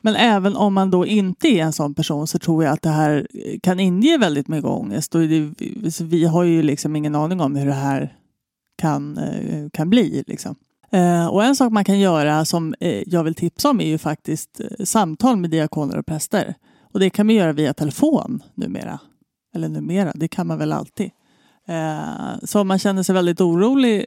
Men 0.00 0.16
även 0.16 0.56
om 0.56 0.74
man 0.74 0.90
då 0.90 1.06
inte 1.06 1.48
är 1.48 1.62
en 1.62 1.72
sån 1.72 1.94
person 1.94 2.26
så 2.26 2.38
tror 2.38 2.64
jag 2.64 2.72
att 2.72 2.82
det 2.82 2.90
här 2.90 3.28
kan 3.62 3.80
inge 3.80 4.18
väldigt 4.18 4.48
mycket 4.48 4.70
ångest. 4.70 5.14
Och 5.14 5.20
det, 5.20 5.50
vi 6.00 6.24
har 6.24 6.42
ju 6.42 6.62
liksom 6.62 6.96
ingen 6.96 7.14
aning 7.14 7.40
om 7.40 7.56
hur 7.56 7.66
det 7.66 7.72
här 7.72 8.16
kan, 8.78 9.18
eh, 9.18 9.70
kan 9.72 9.90
bli. 9.90 10.24
Liksom. 10.26 10.54
Eh, 10.92 11.26
Och 11.26 11.44
en 11.44 11.56
sak 11.56 11.72
man 11.72 11.84
kan 11.84 11.98
göra 11.98 12.44
som 12.44 12.74
eh, 12.80 13.02
jag 13.06 13.24
vill 13.24 13.34
tipsa 13.34 13.70
om 13.70 13.80
är 13.80 13.86
ju 13.86 13.98
faktiskt 13.98 14.60
eh, 14.60 14.84
samtal 14.84 15.36
med 15.36 15.50
diakoner 15.50 15.96
och 15.98 16.06
präster. 16.06 16.54
Och 16.92 17.00
det 17.00 17.10
kan 17.10 17.26
man 17.26 17.34
göra 17.34 17.52
via 17.52 17.74
telefon 17.74 18.42
numera. 18.54 18.98
Eller 19.54 19.68
numera, 19.68 20.12
det 20.14 20.28
kan 20.28 20.46
man 20.46 20.58
väl 20.58 20.72
alltid. 20.72 21.10
Så 22.42 22.60
om 22.60 22.68
man 22.68 22.78
känner 22.78 23.02
sig 23.02 23.14
väldigt 23.14 23.40
orolig, 23.40 24.04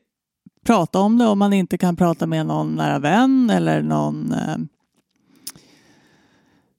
prata 0.66 1.00
om 1.00 1.18
det. 1.18 1.26
Om 1.28 1.40
man 1.40 1.54
inte 1.54 1.78
kan 1.78 1.96
prata 1.96 2.28
med 2.28 2.46
någon 2.46 2.76
nära 2.76 3.00
vän 3.00 3.50
eller 3.50 3.82
någon 3.82 4.34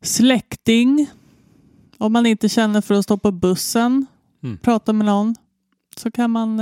Släkting. 0.03 1.07
Om 1.99 2.13
man 2.13 2.27
inte 2.27 2.49
känner 2.49 2.81
för 2.81 2.95
att 2.95 3.05
stå 3.05 3.17
på 3.17 3.31
bussen, 3.33 4.07
Mm. 4.43 4.59
prata 4.59 4.93
med 4.93 5.07
någon, 5.07 5.35
så 5.97 6.11
kan 6.11 6.31
man... 6.31 6.61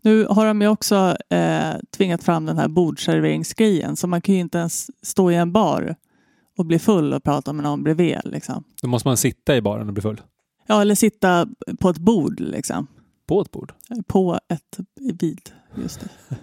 Nu 0.00 0.26
har 0.26 0.46
de 0.46 0.62
ju 0.62 0.68
också 0.68 1.16
eh, 1.30 1.72
tvingat 1.96 2.22
fram 2.22 2.46
den 2.46 2.58
här 2.58 2.68
bordserveringsgrejen, 2.68 3.96
så 3.96 4.06
man 4.06 4.20
kan 4.20 4.34
ju 4.34 4.40
inte 4.40 4.58
ens 4.58 4.90
stå 5.06 5.30
i 5.30 5.34
en 5.34 5.52
bar 5.52 5.96
och 6.58 6.66
bli 6.66 6.78
full 6.78 7.12
och 7.12 7.24
prata 7.24 7.52
med 7.52 7.62
någon 7.62 7.82
bredvid. 7.82 8.18
Liksom. 8.24 8.64
Då 8.82 8.88
måste 8.88 9.08
man 9.08 9.16
sitta 9.16 9.56
i 9.56 9.60
baren 9.60 9.86
och 9.88 9.94
bli 9.94 10.02
full. 10.02 10.20
Ja, 10.66 10.80
eller 10.80 10.94
sitta 10.94 11.48
på 11.80 11.88
ett 11.88 11.98
bord, 11.98 12.40
liksom. 12.40 12.86
På 13.26 13.40
ett 13.40 13.50
bord. 13.50 13.72
På 14.06 14.40
ett 14.48 14.78
vid, 15.00 15.50
just 15.74 16.00
det. 16.00 16.08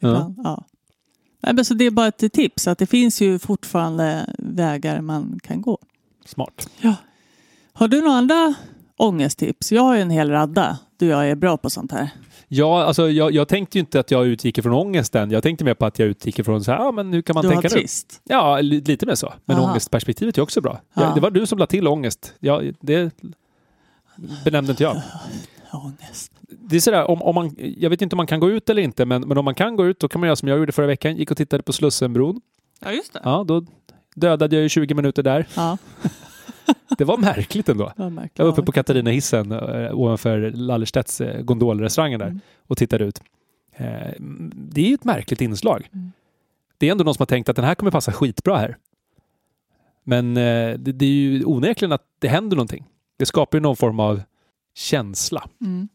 Ja. 0.00 0.08
Ibland, 0.10 0.40
ja. 0.44 0.64
Nej, 1.40 1.54
men 1.54 1.64
så 1.64 1.74
det 1.74 1.84
är 1.84 1.90
bara 1.90 2.08
ett 2.08 2.32
tips, 2.32 2.68
att 2.68 2.78
det 2.78 2.86
finns 2.86 3.20
ju 3.20 3.38
fortfarande 3.38 4.34
vägar 4.38 5.00
man 5.00 5.40
kan 5.42 5.62
gå. 5.62 5.78
Smart. 6.24 6.68
Har 7.72 7.88
du 7.88 8.00
några 8.00 8.16
andra 8.16 8.54
ångesttips? 8.96 9.72
Jag 9.72 9.82
har 9.82 9.94
ju 9.94 10.00
en 10.00 10.10
hel 10.10 10.30
radda. 10.30 10.78
Du 11.04 11.10
jag 11.10 11.30
är 11.30 11.34
bra 11.34 11.56
på 11.56 11.70
sånt 11.70 11.92
här. 11.92 12.10
Ja, 12.48 12.82
alltså 12.84 13.10
jag, 13.10 13.32
jag 13.32 13.48
tänkte 13.48 13.78
ju 13.78 13.80
inte 13.80 14.00
att 14.00 14.10
jag 14.10 14.26
utgick 14.26 14.58
ifrån 14.58 14.72
ångesten. 14.72 15.30
Jag 15.30 15.42
tänkte 15.42 15.64
mer 15.64 15.74
på 15.74 15.86
att 15.86 15.98
jag 15.98 16.08
utgick 16.08 16.38
ifrån 16.38 16.64
så 16.64 16.70
här, 16.72 16.78
ja 16.78 16.92
men 16.92 17.12
hur 17.12 17.22
kan 17.22 17.34
man 17.34 17.42
du 17.42 17.48
har 17.48 17.54
tänka 17.62 17.74
nu? 17.74 17.80
trist. 17.80 18.20
Ja, 18.24 18.60
li- 18.60 18.80
lite 18.80 19.06
mer 19.06 19.14
så. 19.14 19.32
Men 19.44 19.56
Aha. 19.56 19.70
ångestperspektivet 19.70 20.38
är 20.38 20.42
också 20.42 20.60
bra. 20.60 20.80
Ja. 20.94 21.02
Ja, 21.02 21.12
det 21.14 21.20
var 21.20 21.30
du 21.30 21.46
som 21.46 21.58
la 21.58 21.66
till 21.66 21.88
ångest. 21.88 22.34
Ja, 22.40 22.62
det 22.80 23.10
benämnde 24.44 24.70
inte 24.72 24.82
jag. 24.82 24.96
Ångest. 25.72 26.32
Det 26.48 26.76
är 26.76 26.80
sådär, 26.80 27.10
om, 27.10 27.22
om 27.22 27.34
man, 27.34 27.56
jag 27.78 27.90
vet 27.90 28.02
inte 28.02 28.14
om 28.14 28.16
man 28.16 28.26
kan 28.26 28.40
gå 28.40 28.50
ut 28.50 28.70
eller 28.70 28.82
inte, 28.82 29.04
men, 29.04 29.22
men 29.22 29.38
om 29.38 29.44
man 29.44 29.54
kan 29.54 29.76
gå 29.76 29.86
ut 29.86 30.00
då 30.00 30.08
kan 30.08 30.20
man 30.20 30.26
göra 30.26 30.36
som 30.36 30.48
jag 30.48 30.58
gjorde 30.58 30.72
förra 30.72 30.86
veckan. 30.86 31.16
Gick 31.16 31.30
och 31.30 31.36
tittade 31.36 31.62
på 31.62 31.72
Slussenbron. 31.72 32.40
Ja, 32.80 32.92
just 32.92 33.12
det. 33.12 33.20
Ja, 33.24 33.44
då 33.48 33.64
dödade 34.14 34.56
jag 34.56 34.62
ju 34.62 34.68
20 34.68 34.94
minuter 34.94 35.22
där. 35.22 35.46
Ja, 35.56 35.78
Det 36.98 37.04
var 37.04 37.16
märkligt 37.18 37.68
ändå. 37.68 37.92
vad 37.96 38.12
märkligt. 38.12 38.38
Jag 38.38 38.44
var 38.44 38.52
uppe 38.52 38.62
på 38.62 38.72
Katarinahissen 38.72 39.52
äh, 39.52 39.94
ovanför 39.98 40.50
Lallerstedts 40.50 41.20
äh, 41.20 41.42
gondolrestaurangen 41.42 42.18
där 42.20 42.26
Mm. 42.26 42.40
och 42.66 42.78
tittade 42.78 43.04
ut. 43.04 43.22
Eh, 43.76 44.12
det 44.52 44.80
är 44.80 44.88
ju 44.88 44.94
ett 44.94 45.04
märkligt 45.04 45.40
inslag. 45.40 45.88
Mm. 45.92 46.12
Det 46.78 46.88
är 46.88 46.92
ändå 46.92 47.04
någon 47.04 47.14
som 47.14 47.22
har 47.22 47.26
tänkt 47.26 47.48
att 47.48 47.56
den 47.56 47.64
här 47.64 47.74
kommer 47.74 47.90
passa 47.90 48.12
skitbra 48.12 48.56
här. 48.56 48.76
Men 50.04 50.36
eh, 50.36 50.78
det, 50.78 51.04
är 51.04 51.10
ju 51.10 51.44
onekligen 51.44 51.92
att 51.92 52.04
det 52.18 52.28
händer 52.28 52.56
någonting. 52.56 52.84
Det 53.18 53.26
skapar 53.26 53.58
ju 53.58 53.62
någon 53.62 53.76
form 53.76 54.00
av 54.00 54.22
känsla. 54.74 55.48
Mm. 55.60 55.88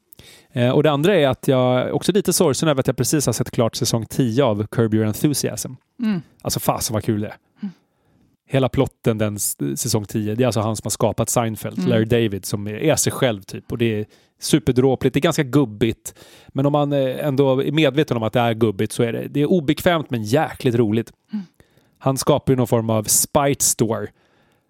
Eh, 0.52 0.70
och 0.72 0.84
det 0.84 0.92
andra 0.92 1.16
är 1.16 1.28
att 1.28 1.48
jag 1.48 1.82
är 1.82 1.92
också 1.92 2.12
lite 2.12 2.34
sorgsen 2.34 2.70
över 2.70 2.80
att 2.80 2.88
jag 2.88 2.98
precis 2.98 3.26
har 3.26 3.34
sett 3.34 3.52
klart 3.52 3.76
säsong 3.76 4.06
10 4.06 4.44
av 4.44 4.68
Curb 4.68 4.94
Your 4.94 5.06
Enthusiasm. 5.06 5.74
Mm. 6.04 6.22
Alltså 6.42 6.60
fasen 6.60 6.94
vad 6.94 7.04
kul 7.04 7.22
det 7.22 7.28
är. 7.28 7.36
Hela 8.52 8.70
plotten 8.70 9.18
den 9.18 9.40
säsong 9.76 10.06
10, 10.06 10.36
det 10.36 10.44
är 10.44 10.46
alltså 10.46 10.60
han 10.60 10.76
som 10.76 10.86
har 10.86 10.90
skapat 10.90 11.30
Seinfeld, 11.30 11.78
Mm. 11.78 11.90
Larry 11.90 12.06
David, 12.06 12.46
som 12.46 12.68
är, 12.68 12.96
sig 12.96 13.14
själv 13.14 13.42
typ. 13.42 13.72
Och 13.72 13.78
det 13.78 14.00
är 14.00 14.06
superdråpligt, 14.40 15.14
det 15.14 15.20
är 15.20 15.22
ganska 15.22 15.44
gubbigt. 15.44 16.14
Men 16.48 16.66
om 16.66 16.72
man 16.72 16.94
eh, 16.94 17.28
ändå 17.28 17.62
är 17.64 17.72
medveten 17.72 18.18
om 18.18 18.24
att 18.24 18.34
det 18.34 18.40
är 18.40 18.54
gubbigt 18.54 18.92
så 18.92 19.04
är 19.04 19.14
det, 19.14 19.28
det 19.28 19.42
är 19.42 19.46
obekvämt 19.46 20.10
men 20.10 20.24
jäkligt 20.24 20.76
roligt. 20.76 21.14
Han 21.98 22.18
skapar 22.18 22.54
ju 22.54 22.58
någon 22.58 22.68
form 22.68 22.90
av 22.90 23.04
spite 23.04 23.66
store. 23.66 24.08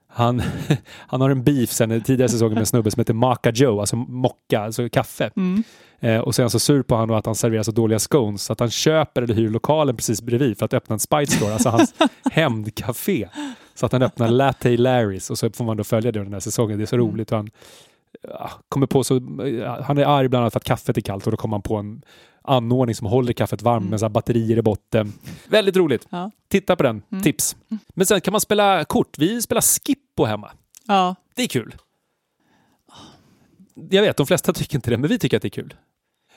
Han, 0.08 0.42
han 1.08 1.22
har 1.22 1.30
en 1.30 1.44
beef 1.44 1.72
sen 1.72 2.02
tidigare 2.02 2.30
säsonger 2.30 2.54
med 2.54 2.60
en 2.60 2.66
snubbe 2.66 2.92
som 2.92 3.00
heter 3.00 3.14
Maka 3.14 3.52
Joe, 3.52 3.80
alltså 3.80 3.96
mocka, 3.96 4.60
alltså 4.60 4.90
kaffe. 4.90 5.32
Mm. 5.36 5.64
Eh, 6.00 6.20
och 6.20 6.36
han 6.38 6.50
så 6.50 6.60
sur 6.60 6.82
på 6.82 6.96
honom 6.96 7.16
att 7.16 7.26
han 7.26 7.36
serverar 7.36 7.64
så 7.64 7.72
dåliga 7.72 8.00
scones 8.00 8.44
så 8.44 8.54
att 8.54 8.60
han 8.60 8.70
köper 8.70 9.22
eller 9.22 9.34
hyr 9.34 9.50
lokalen 9.50 9.96
precis 9.96 10.22
bredvid 10.22 10.58
för 10.58 10.66
att 10.66 10.74
öppna 10.74 10.94
en 10.94 11.00
Spite 11.00 11.32
Store, 11.32 11.54
alltså 11.54 11.70
hans 11.70 11.94
hämndcafé. 12.32 13.28
Så 13.80 13.86
att 13.86 13.92
han 13.92 14.02
öppnar 14.02 14.28
Latte 14.32 14.78
Larrys 14.78 15.30
och 15.30 15.38
så 15.40 15.50
får 15.50 15.66
man 15.66 15.78
då 15.78 15.84
följa 15.84 16.12
det 16.12 16.20
under 16.20 16.26
den 16.30 16.34
här 16.34 16.40
säsongen. 16.40 16.78
Det 16.78 16.84
är 16.84 16.86
så 16.86 16.96
Mm. 16.96 17.08
roligt. 17.08 17.30
Han, 17.32 17.50
ja, 18.22 18.52
kommer 18.70 18.88
på 18.88 19.04
så, 19.04 19.14
han 19.84 19.98
är 19.98 20.06
arg 20.06 20.28
bland 20.28 20.44
annat 20.44 20.54
för 20.54 20.60
att 20.60 20.64
kaffet 20.64 20.98
är 20.98 21.02
kallt 21.02 21.26
och 21.26 21.32
då 21.32 21.38
kommer 21.38 21.54
han 21.54 21.62
på 21.62 21.76
en 21.76 22.02
anordning 22.42 22.96
som 22.96 23.08
håller 23.08 23.34
kaffet 23.34 23.62
varmt 23.62 23.82
Mm. 23.82 23.90
med 23.90 24.00
så 24.00 24.06
här 24.06 24.10
batterier 24.10 24.58
i 24.58 24.62
botten. 24.62 25.14
Väldigt 25.50 25.76
roligt. 25.78 26.08
Ja. 26.10 26.32
Titta 26.48 26.76
på 26.76 26.84
den. 26.84 27.02
Mm. 27.12 27.24
Tips. 27.24 27.56
Men 27.94 28.06
sen 28.06 28.22
kan 28.22 28.32
man 28.32 28.42
spela 28.42 28.86
kort. 28.86 29.18
Vi 29.18 29.42
spelar 29.42 29.62
Skippo 29.62 30.26
hemma. 30.26 30.52
ja, 30.88 31.16
Det 31.36 31.44
är 31.44 31.48
kul. 31.48 31.76
Jag 33.90 34.02
vet, 34.02 34.18
de 34.18 34.26
flesta 34.28 34.54
tycker 34.54 34.76
inte 34.76 34.90
det, 34.90 34.98
men 34.98 35.10
vi 35.10 35.20
tycker 35.20 35.38
att 35.38 35.42
det 35.42 35.48
är 35.48 35.62
kul. 35.62 35.74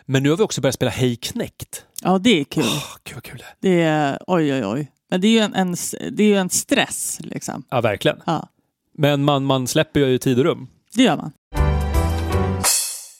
Men 0.04 0.22
nu 0.22 0.30
har 0.30 0.36
vi 0.36 0.42
också 0.42 0.60
börjat 0.60 0.74
spela 0.74 0.90
Hej 0.90 1.16
knäckt. 1.16 1.86
ja, 2.02 2.18
det 2.18 2.40
är 2.40 2.44
kul. 2.44 2.64
Vad 3.14 3.22
kul 3.22 3.38
det 3.60 3.68
är. 3.68 3.76
Det 3.76 3.82
är, 3.82 4.18
oj, 4.26 4.52
oj, 4.54 4.66
oj. 4.66 4.90
Men 5.12 5.20
det 5.20 5.28
är 5.28 5.32
ju 5.32 5.38
en, 5.38 5.54
en, 5.54 5.76
det 6.12 6.22
är 6.24 6.28
ju 6.28 6.36
en 6.36 6.50
stress, 6.50 7.18
liksom. 7.22 7.64
Ja, 7.70 7.80
verkligen. 7.80 8.20
Ja, 8.26 8.48
Men 8.92 9.24
man, 9.24 9.44
man 9.44 9.66
släpper 9.66 10.00
ju 10.00 10.18
tid 10.18 10.38
och 10.38 10.44
rum. 10.44 10.68
det 10.94 11.02
gör 11.02 11.16
man. 11.16 11.32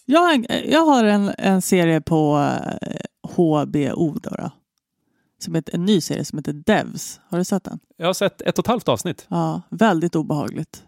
Jag 0.04 0.20
har 0.20 0.34
en, 0.34 0.46
jag 0.70 0.84
har 0.84 1.04
en, 1.04 1.32
en 1.38 1.62
serie 1.62 2.00
på 2.00 2.48
eh, 2.82 2.96
HBO 3.34 4.18
då, 4.22 4.30
då. 4.30 4.50
Som 5.38 5.54
heter, 5.54 5.74
en 5.74 5.84
ny 5.84 6.00
serie 6.00 6.24
som 6.24 6.38
heter 6.38 6.52
Devs. 6.52 7.20
Har 7.28 7.38
du 7.38 7.44
sett 7.44 7.64
den? 7.64 7.78
Jag 7.96 8.06
har 8.06 8.14
sett 8.14 8.40
ett 8.40 8.58
och 8.58 8.64
ett 8.64 8.68
halvt 8.68 8.88
avsnitt. 8.88 9.26
Ja, 9.28 9.62
väldigt 9.70 10.16
obehagligt 10.16 10.84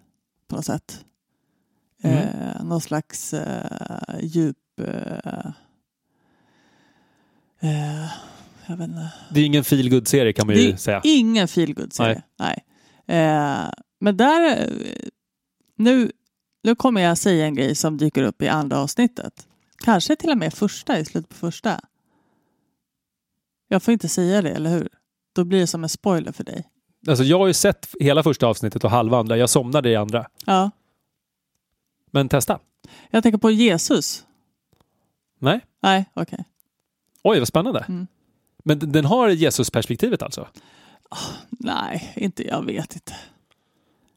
på 0.49 0.57
något 0.57 0.65
sätt. 0.65 1.05
Mm. 2.03 2.19
Eh, 2.19 2.65
någon 2.65 2.81
slags 2.81 3.35
eh, 3.35 4.19
djup... 4.21 4.57
Eh, 4.81 5.47
eh, 7.61 8.11
jag 8.69 8.77
vet 8.77 8.89
inte. 8.89 9.13
Det 9.31 9.41
är 9.41 9.45
ingen 9.45 9.65
feel 9.65 10.07
serie 10.07 10.33
kan 10.33 10.47
man 10.47 10.57
ju 10.57 10.63
Det 10.67 10.73
är 10.73 10.77
säga. 10.77 11.01
ingen 11.05 11.49
feelgood-serie. 11.49 12.23
Nej. 12.39 12.65
Eh, 13.07 13.71
men 14.01 14.17
där... 14.17 14.63
eh, 14.63 14.69
Nu, 15.77 16.13
nu 16.63 16.75
kommer 16.75 17.01
jag 17.01 17.19
säga 17.19 17.47
en 17.47 17.55
grej 17.55 17.75
som 17.75 17.97
dyker 17.99 18.23
upp 18.23 18.43
i 18.43 18.49
andra 18.49 18.79
avsnittet. 18.79 19.47
Kanske 19.85 20.17
till 20.17 20.31
och 20.31 20.39
med 20.39 20.55
första, 20.55 20.99
i 20.99 21.05
slutet 21.05 21.29
på 21.29 21.35
första. 21.35 21.81
Jag 23.69 23.83
får 23.83 23.93
inte 23.93 24.09
säga 24.09 24.43
det, 24.43 24.51
eller 24.51 24.71
hur? 24.71 24.89
Då 25.35 25.45
blir 25.45 25.61
det 25.61 25.67
som 25.67 25.83
en 25.83 25.89
spoiler 25.89 26.33
för 26.33 26.45
dig. 26.45 26.65
Alltså, 27.09 27.25
jag 27.25 27.39
har 27.39 27.47
ju 27.47 27.55
sett 27.55 27.89
hela 28.01 28.23
första 28.23 28.47
avsnittet 28.47 28.85
och 28.85 28.91
halva 28.91 29.19
andra. 29.19 29.37
Jag 29.37 29.51
somnade 29.51 29.91
i 29.91 29.97
andra. 29.97 30.27
Ja. 30.47 30.71
Men 32.11 32.29
testa. 32.29 32.61
Jag 33.11 33.23
tänker 33.23 33.39
på 33.39 33.51
Jesus. 33.51 34.25
Nej? 35.39 35.61
Nej, 35.83 36.05
okej. 36.15 36.45
Oj, 37.23 37.39
vad 37.39 37.49
spännande. 37.49 37.85
Mm. 37.89 38.07
Men 38.67 38.93
den- 38.93 39.05
har 39.05 39.29
Jesus-perspektivet 39.29 40.23
alltså? 40.23 40.49
Nej, 41.51 42.13
inte, 42.17 42.47
jag 42.47 42.65
vet 42.65 42.95
inte. 42.95 43.15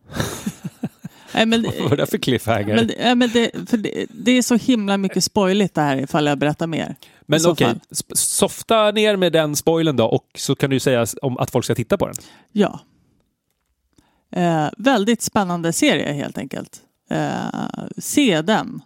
Nej, 1.34 1.46
men, 1.46 1.64
Vad 1.64 1.90
var 1.90 1.98
det 1.98 2.06
för 2.08 2.18
cliffhanger? 2.18 2.76
men, 2.76 2.92
ja, 3.00 3.16
men 3.16 3.30
det, 3.34 3.52
det, 3.72 4.06
det 4.10 4.32
är 4.32 4.42
så 4.42 4.56
himla 4.56 4.98
mycket 4.98 5.24
spoiligt 5.24 5.74
det 5.76 5.82
här 5.82 5.98
ifall 5.98 6.26
jag 6.26 6.38
berättar 6.38 6.68
mer. 6.68 6.96
Men 7.26 7.40
okej, 7.46 7.68
sp- 7.90 8.16
softa 8.16 8.92
ner 8.92 9.16
med 9.16 9.34
den 9.34 9.56
spoilen 9.56 9.96
då 9.96 10.06
och 10.06 10.26
så 10.38 10.56
kan 10.56 10.70
du 10.70 10.80
säga 10.80 11.06
om 11.22 11.38
att 11.38 11.52
folk 11.52 11.66
ska 11.66 11.76
titta 11.76 11.98
på 11.98 12.06
den. 12.08 12.16
Ja. 12.52 12.80
Eh, 14.32 14.68
väldigt 14.78 15.22
spännande 15.22 15.74
serie 15.74 16.12
helt 16.14 16.38
enkelt. 16.38 16.82
Eh, 17.10 17.46
se 17.98 18.42
den. 18.42 18.82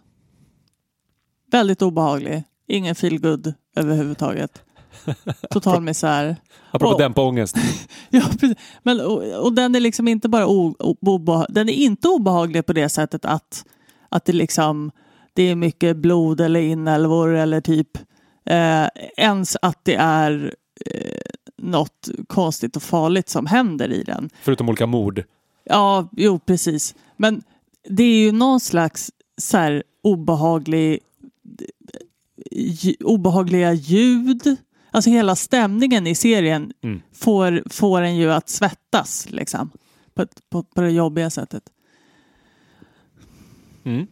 Väldigt 1.50 1.82
obehaglig. 1.82 2.42
Ingen 2.68 2.94
feelgood 2.94 3.54
överhuvudtaget. 3.76 4.62
Total 5.50 5.82
misär. 5.82 6.36
Apropå 6.70 6.92
Och- 6.94 7.00
dämpa 7.00 7.22
ångest. 7.22 7.56
Ja, 8.10 8.22
precis. 8.40 8.58
Men, 8.82 9.00
och, 9.00 9.22
och 9.44 9.52
den 9.52 9.74
är 9.74 9.80
liksom 9.80 10.08
inte 10.08 10.28
bara 10.28 10.46
o, 10.46 10.74
o, 10.78 11.44
den 11.48 11.68
är 11.68 11.72
inte 11.72 12.08
obehaglig 12.08 12.66
på 12.66 12.72
det 12.72 12.88
sättet 12.88 13.24
att, 13.24 13.64
att 14.08 14.24
det 14.24 14.32
liksom 14.32 14.90
det 15.34 15.42
är 15.42 15.54
mycket 15.54 15.96
blod 15.96 16.40
eller 16.40 16.60
inälvor 16.60 17.34
eller 17.34 17.60
typ 17.60 17.96
eh, 18.46 18.86
ens 19.16 19.56
att 19.62 19.78
det 19.84 19.94
är 19.94 20.54
eh, 20.86 21.20
något 21.58 22.08
konstigt 22.26 22.76
och 22.76 22.82
farligt 22.82 23.28
som 23.28 23.46
händer 23.46 23.92
i 23.92 24.02
den. 24.02 24.30
Förutom 24.42 24.68
olika 24.68 24.86
mord. 24.86 25.22
Ja, 25.64 26.08
jo 26.12 26.38
precis. 26.38 26.94
Men 27.16 27.42
det 27.88 28.02
är 28.02 28.24
ju 28.24 28.32
någon 28.32 28.60
slags 28.60 29.10
så 29.38 29.56
här 29.56 29.82
obehaglig, 30.02 30.98
lj- 32.50 33.02
obehagliga 33.04 33.72
ljud. 33.72 34.56
Alltså 34.94 35.10
hela 35.10 35.36
stämningen 35.36 36.06
i 36.06 36.14
serien 36.14 36.72
Mm. 36.82 37.02
får, 37.12 37.62
får 37.70 38.00
en 38.02 38.16
ju 38.16 38.32
att 38.32 38.48
svettas 38.48 39.26
liksom. 39.30 39.70
På, 40.14 40.26
på, 40.50 40.62
på 40.62 40.80
det 40.80 40.90
jobbiga 40.90 41.30
sättet. 41.30 41.62
Mm. 43.84 44.06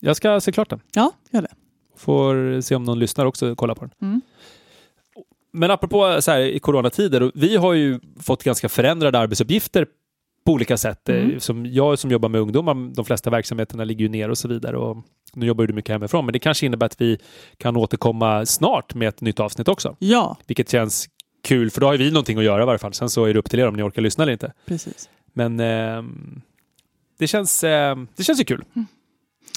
Jag 0.00 0.16
ska 0.16 0.40
se 0.40 0.52
klart 0.52 0.70
den. 0.70 0.80
Ja, 0.94 1.12
gör 1.30 1.42
det. 1.42 1.54
Får 1.96 2.60
se 2.60 2.74
om 2.74 2.84
någon 2.84 2.98
lyssnar 2.98 3.26
också 3.26 3.54
kollar 3.54 3.74
på 3.74 3.84
den. 3.84 3.94
Mm. 4.08 4.20
Men 5.52 5.70
apropå 5.70 6.16
så 6.20 6.30
här, 6.30 6.40
i 6.40 6.58
coronatider, 6.58 7.22
och 7.22 7.32
vi 7.34 7.56
har 7.56 7.72
ju 7.74 8.00
fått 8.20 8.42
ganska 8.44 8.68
förändrade 8.68 9.18
arbetsuppgifter 9.18 9.86
på 10.46 10.52
olika 10.52 10.76
sätt. 10.76 11.08
Mm. 11.08 11.30
Eh, 11.30 11.38
Som 11.38 11.66
jag 11.66 11.98
som 11.98 12.10
jobbar 12.10 12.28
med 12.28 12.40
ungdomar, 12.40 12.94
de 12.94 13.04
flesta 13.04 13.30
verksamheterna 13.30 13.84
ligger 13.84 14.02
ju 14.02 14.08
ner 14.08 14.28
och 14.30 14.38
så 14.38 14.48
vidare. 14.48 14.76
Och 14.78 15.04
nu 15.36 15.46
jobbar 15.46 15.66
du 15.66 15.72
mycket 15.72 15.92
hemifrån, 15.92 16.26
men 16.26 16.32
det 16.32 16.38
kanske 16.38 16.66
innebär 16.66 16.86
att 16.86 17.00
vi 17.00 17.18
kan 17.58 17.76
återkomma 17.76 18.46
snart 18.46 18.94
med 18.94 19.08
ett 19.08 19.20
nytt 19.20 19.40
avsnitt 19.40 19.68
också. 19.68 19.96
Ja, 19.98 20.36
Vilket 20.46 20.70
känns 20.70 21.08
kul, 21.42 21.70
för 21.70 21.80
då 21.80 21.86
har 21.86 21.96
vi 21.96 22.10
någonting 22.10 22.38
att 22.38 22.44
göra 22.44 22.62
i 22.62 22.66
varje 22.66 22.78
fall. 22.78 22.92
Sen 22.94 23.10
så 23.10 23.24
är 23.24 23.32
det 23.32 23.38
upp 23.38 23.50
till 23.50 23.58
er 23.60 23.68
om 23.68 23.74
ni 23.76 23.82
orkar 23.82 24.02
lyssna 24.02 24.22
eller 24.22 24.32
inte. 24.32 24.52
precis. 24.66 25.08
Men 25.32 25.60
eh, 25.60 26.02
det, 27.18 27.26
känns, 27.26 27.64
eh, 27.64 27.96
det 28.16 28.24
känns 28.24 28.40
ju 28.40 28.44
kul. 28.44 28.64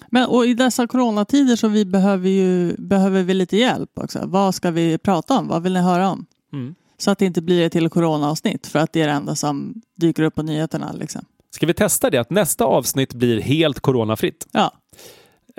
Men, 0.09 0.25
och 0.29 0.45
I 0.45 0.53
dessa 0.53 0.87
coronatider 0.87 1.55
så 1.55 1.67
vi 1.67 1.85
behöver, 1.85 2.29
ju, 2.29 2.75
behöver 2.77 3.23
vi 3.23 3.33
lite 3.33 3.57
hjälp 3.57 3.89
också. 3.93 4.19
Vad 4.23 4.55
ska 4.55 4.71
vi 4.71 4.97
prata 4.97 5.37
om? 5.37 5.47
Vad 5.47 5.63
vill 5.63 5.73
ni 5.73 5.79
höra 5.79 6.09
om? 6.09 6.25
Mm. 6.53 6.75
Så 6.97 7.11
att 7.11 7.19
det 7.19 7.25
inte 7.25 7.41
blir 7.41 7.65
ett 7.65 7.71
till 7.71 7.89
coronaavsnitt 7.89 8.67
för 8.67 8.79
att 8.79 8.93
det 8.93 9.01
är 9.01 9.07
det 9.07 9.13
enda 9.13 9.35
som 9.35 9.81
dyker 9.95 10.23
upp 10.23 10.35
på 10.35 10.43
nyheterna. 10.43 10.91
Liksom. 10.91 11.21
Ska 11.51 11.65
vi 11.65 11.73
testa 11.73 12.09
det? 12.09 12.17
Att 12.17 12.29
nästa 12.29 12.65
avsnitt 12.65 13.13
blir 13.13 13.41
helt 13.41 13.79
coronafritt. 13.79 14.47
Ja, 14.51 14.71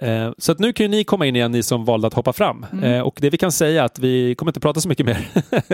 Eh, 0.02 0.32
så 0.38 0.52
att 0.52 0.58
nu 0.58 0.72
kan 0.72 0.84
ju 0.84 0.90
ni 0.90 1.04
komma 1.04 1.26
in 1.26 1.36
igen, 1.36 1.52
ni 1.52 1.62
som 1.62 1.84
valde 1.84 2.06
att 2.06 2.14
hoppa 2.14 2.32
fram. 2.32 2.66
Mm. 2.72 2.84
Eh, 2.84 3.00
och 3.00 3.18
det 3.20 3.30
vi 3.30 3.38
kan 3.38 3.52
säga 3.52 3.82
är 3.82 3.86
att 3.86 3.98
vi 3.98 4.34
kommer 4.34 4.50
inte 4.50 4.60
prata 4.60 4.80
så 4.80 4.88
mycket 4.88 5.06
mer. 5.06 5.28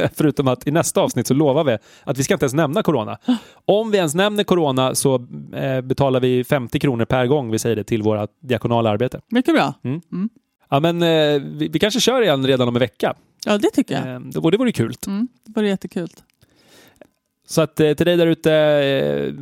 Förutom 0.15 0.49
att 0.49 0.67
i 0.67 0.71
nästa 0.71 1.01
avsnitt 1.01 1.27
så 1.27 1.35
lovar 1.35 1.65
vi 1.65 1.79
att 2.05 2.19
vi 2.19 2.23
ska 2.23 2.35
inte 2.35 2.45
ens 2.45 2.55
nämna 2.55 2.83
corona. 2.83 3.19
Om 3.65 3.91
vi 3.91 3.99
ens 3.99 4.15
nämner 4.15 4.45
corona 4.45 4.95
så 4.95 5.15
eh, 5.55 5.81
betalar 5.81 6.21
vi 6.21 6.45
50 6.45 6.79
kronor 6.79 7.05
per 7.05 7.27
gång 7.27 7.51
vi 7.51 7.59
säger 7.59 7.77
det 7.77 7.85
till 7.85 8.03
våra 8.03 8.29
diakonala 8.43 8.91
arbete. 8.91 9.21
mycket 9.29 9.55
bra. 9.55 9.75
Ja, 10.71 10.81
men 10.81 11.03
eh, 11.03 11.43
vi, 11.43 11.69
vi 11.69 11.79
kanske 11.79 12.01
kör 12.01 12.23
igen 12.23 12.47
redan 12.47 12.69
om 12.69 12.77
en 12.77 12.81
vecka. 12.81 13.15
Ja, 13.47 13.59
det 13.59 13.71
tycker 13.71 13.95
jag. 13.95 14.15
Eh, 14.15 14.21
det, 14.21 14.51
det 14.51 14.57
vore 14.57 14.73
kul. 14.73 14.95
Mm, 15.07 15.29
det 15.47 15.53
vore 15.61 15.69
jättekul. 15.69 16.09
Så 17.55 17.63
att 17.63 17.81
eh, 17.81 17.95
till 17.95 18.07
dig 18.07 18.17
där 18.17 18.27
ute, 18.27 18.53
eh, 18.53 19.35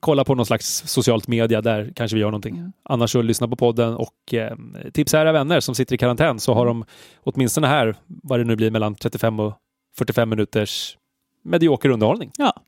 kolla 0.00 0.24
på 0.24 0.34
någon 0.34 0.46
slags 0.46 0.82
socialt 0.86 1.28
media, 1.28 1.60
där 1.60 1.92
kanske 1.96 2.14
vi 2.14 2.20
gör 2.20 2.28
någonting. 2.28 2.56
Mm. 2.56 2.72
Annars 2.82 3.10
så 3.10 3.22
lyssna 3.22 3.48
på 3.48 3.56
podden 3.56 3.94
och 3.94 4.34
eh, 4.34 4.56
tipsa 4.92 5.20
era 5.20 5.32
vänner 5.32 5.60
som 5.60 5.74
sitter 5.74 5.94
i 5.94 5.98
karantän 5.98 6.40
så 6.40 6.54
har 6.54 6.66
de 6.66 6.84
åtminstone 7.24 7.66
här, 7.66 7.96
vad 8.06 8.40
det 8.40 8.44
nu 8.44 8.56
blir, 8.56 8.70
mellan 8.70 8.94
35 8.94 9.40
och 9.40 9.54
45 9.96 10.28
minuters 10.28 10.98
medioker 11.42 11.88
underhållning. 11.88 12.30
Ja. 12.38 12.62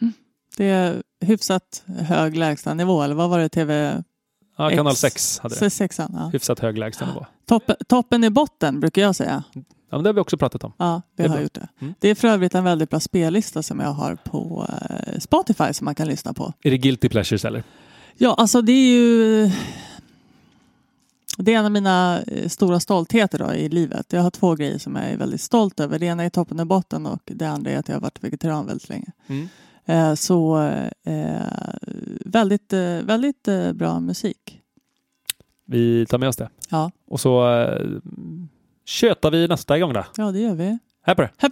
Mm. 0.00 0.12
Det 0.56 0.64
är 0.64 1.02
hyfsat 1.24 1.84
hög 1.86 2.36
lägstanivå, 2.36 3.02
eller 3.02 3.14
vad 3.14 3.30
var 3.30 3.38
det? 3.38 3.48
TV 3.48 4.02
Ja, 4.56 4.70
kanal 4.70 4.92
X- 4.92 5.00
6 5.00 5.38
hade 5.38 5.54
det. 5.60 5.70
sexan? 5.70 6.16
Ja. 6.18 6.30
Hyfsat 6.32 6.58
hög 6.58 6.78
lägstanivå. 6.78 7.26
Toppen, 7.46 7.76
toppen 7.88 8.24
i 8.24 8.30
botten 8.30 8.80
brukar 8.80 9.02
jag 9.02 9.16
säga. 9.16 9.42
Ja, 9.90 9.96
men 9.96 10.02
det 10.02 10.08
har 10.08 10.14
vi 10.14 10.20
också 10.20 10.36
pratat 10.36 10.64
om. 10.64 10.72
Ja, 10.76 11.02
vi 11.16 11.22
Det 11.22 11.28
har 11.28 11.36
bra. 11.36 11.42
gjort 11.42 11.54
det. 11.54 11.68
Mm. 11.80 11.94
Det 11.98 12.08
är 12.08 12.14
för 12.14 12.28
övrigt 12.28 12.54
en 12.54 12.64
väldigt 12.64 12.90
bra 12.90 13.00
spellista 13.00 13.62
som 13.62 13.80
jag 13.80 13.92
har 13.92 14.14
på 14.14 14.66
eh, 14.90 15.18
Spotify 15.18 15.72
som 15.72 15.84
man 15.84 15.94
kan 15.94 16.08
lyssna 16.08 16.32
på. 16.32 16.52
Är 16.62 16.70
det 16.70 16.78
guilty 16.78 17.08
pleasures 17.08 17.44
eller? 17.44 17.62
Ja, 18.16 18.34
alltså 18.38 18.62
det 18.62 18.72
är 18.72 18.92
ju... 18.94 19.50
Det 21.38 21.54
är 21.54 21.58
en 21.58 21.64
av 21.64 21.72
mina 21.72 22.22
eh, 22.22 22.48
stora 22.48 22.80
stoltheter 22.80 23.38
då 23.38 23.54
i 23.54 23.68
livet. 23.68 24.12
Jag 24.12 24.22
har 24.22 24.30
två 24.30 24.54
grejer 24.54 24.78
som 24.78 24.96
jag 24.96 25.04
är 25.10 25.16
väldigt 25.16 25.40
stolt 25.40 25.80
över. 25.80 25.98
Det 25.98 26.06
ena 26.06 26.22
är 26.24 26.30
toppen 26.30 26.60
och 26.60 26.66
botten 26.66 27.06
och 27.06 27.22
det 27.24 27.46
andra 27.46 27.70
är 27.70 27.78
att 27.78 27.88
jag 27.88 27.96
har 27.96 28.00
varit 28.00 28.24
vegetarian 28.24 28.66
väldigt 28.66 28.88
länge. 28.88 29.12
Mm. 29.26 29.48
Eh, 29.84 30.14
Så 30.14 30.58
eh, 31.04 31.40
väldigt, 32.24 32.72
eh, 32.72 32.80
väldigt 33.02 33.48
bra 33.74 34.00
musik. 34.00 34.60
Vi 35.66 36.06
tar 36.06 36.18
med 36.18 36.28
oss 36.28 36.36
det. 36.36 36.48
Ja, 36.70 36.90
Och 37.06 37.20
så 37.20 37.42
tjötar 38.90 39.30
vi 39.30 39.48
nästa 39.48 39.78
gång 39.78 39.92
då. 39.92 40.04
ja 40.16 40.32
det 40.32 40.38
gör 40.40 40.54
vi. 40.54 40.78
Här 41.02 41.14
på 41.14 41.22
det. 41.22 41.30
Här. 41.38 41.50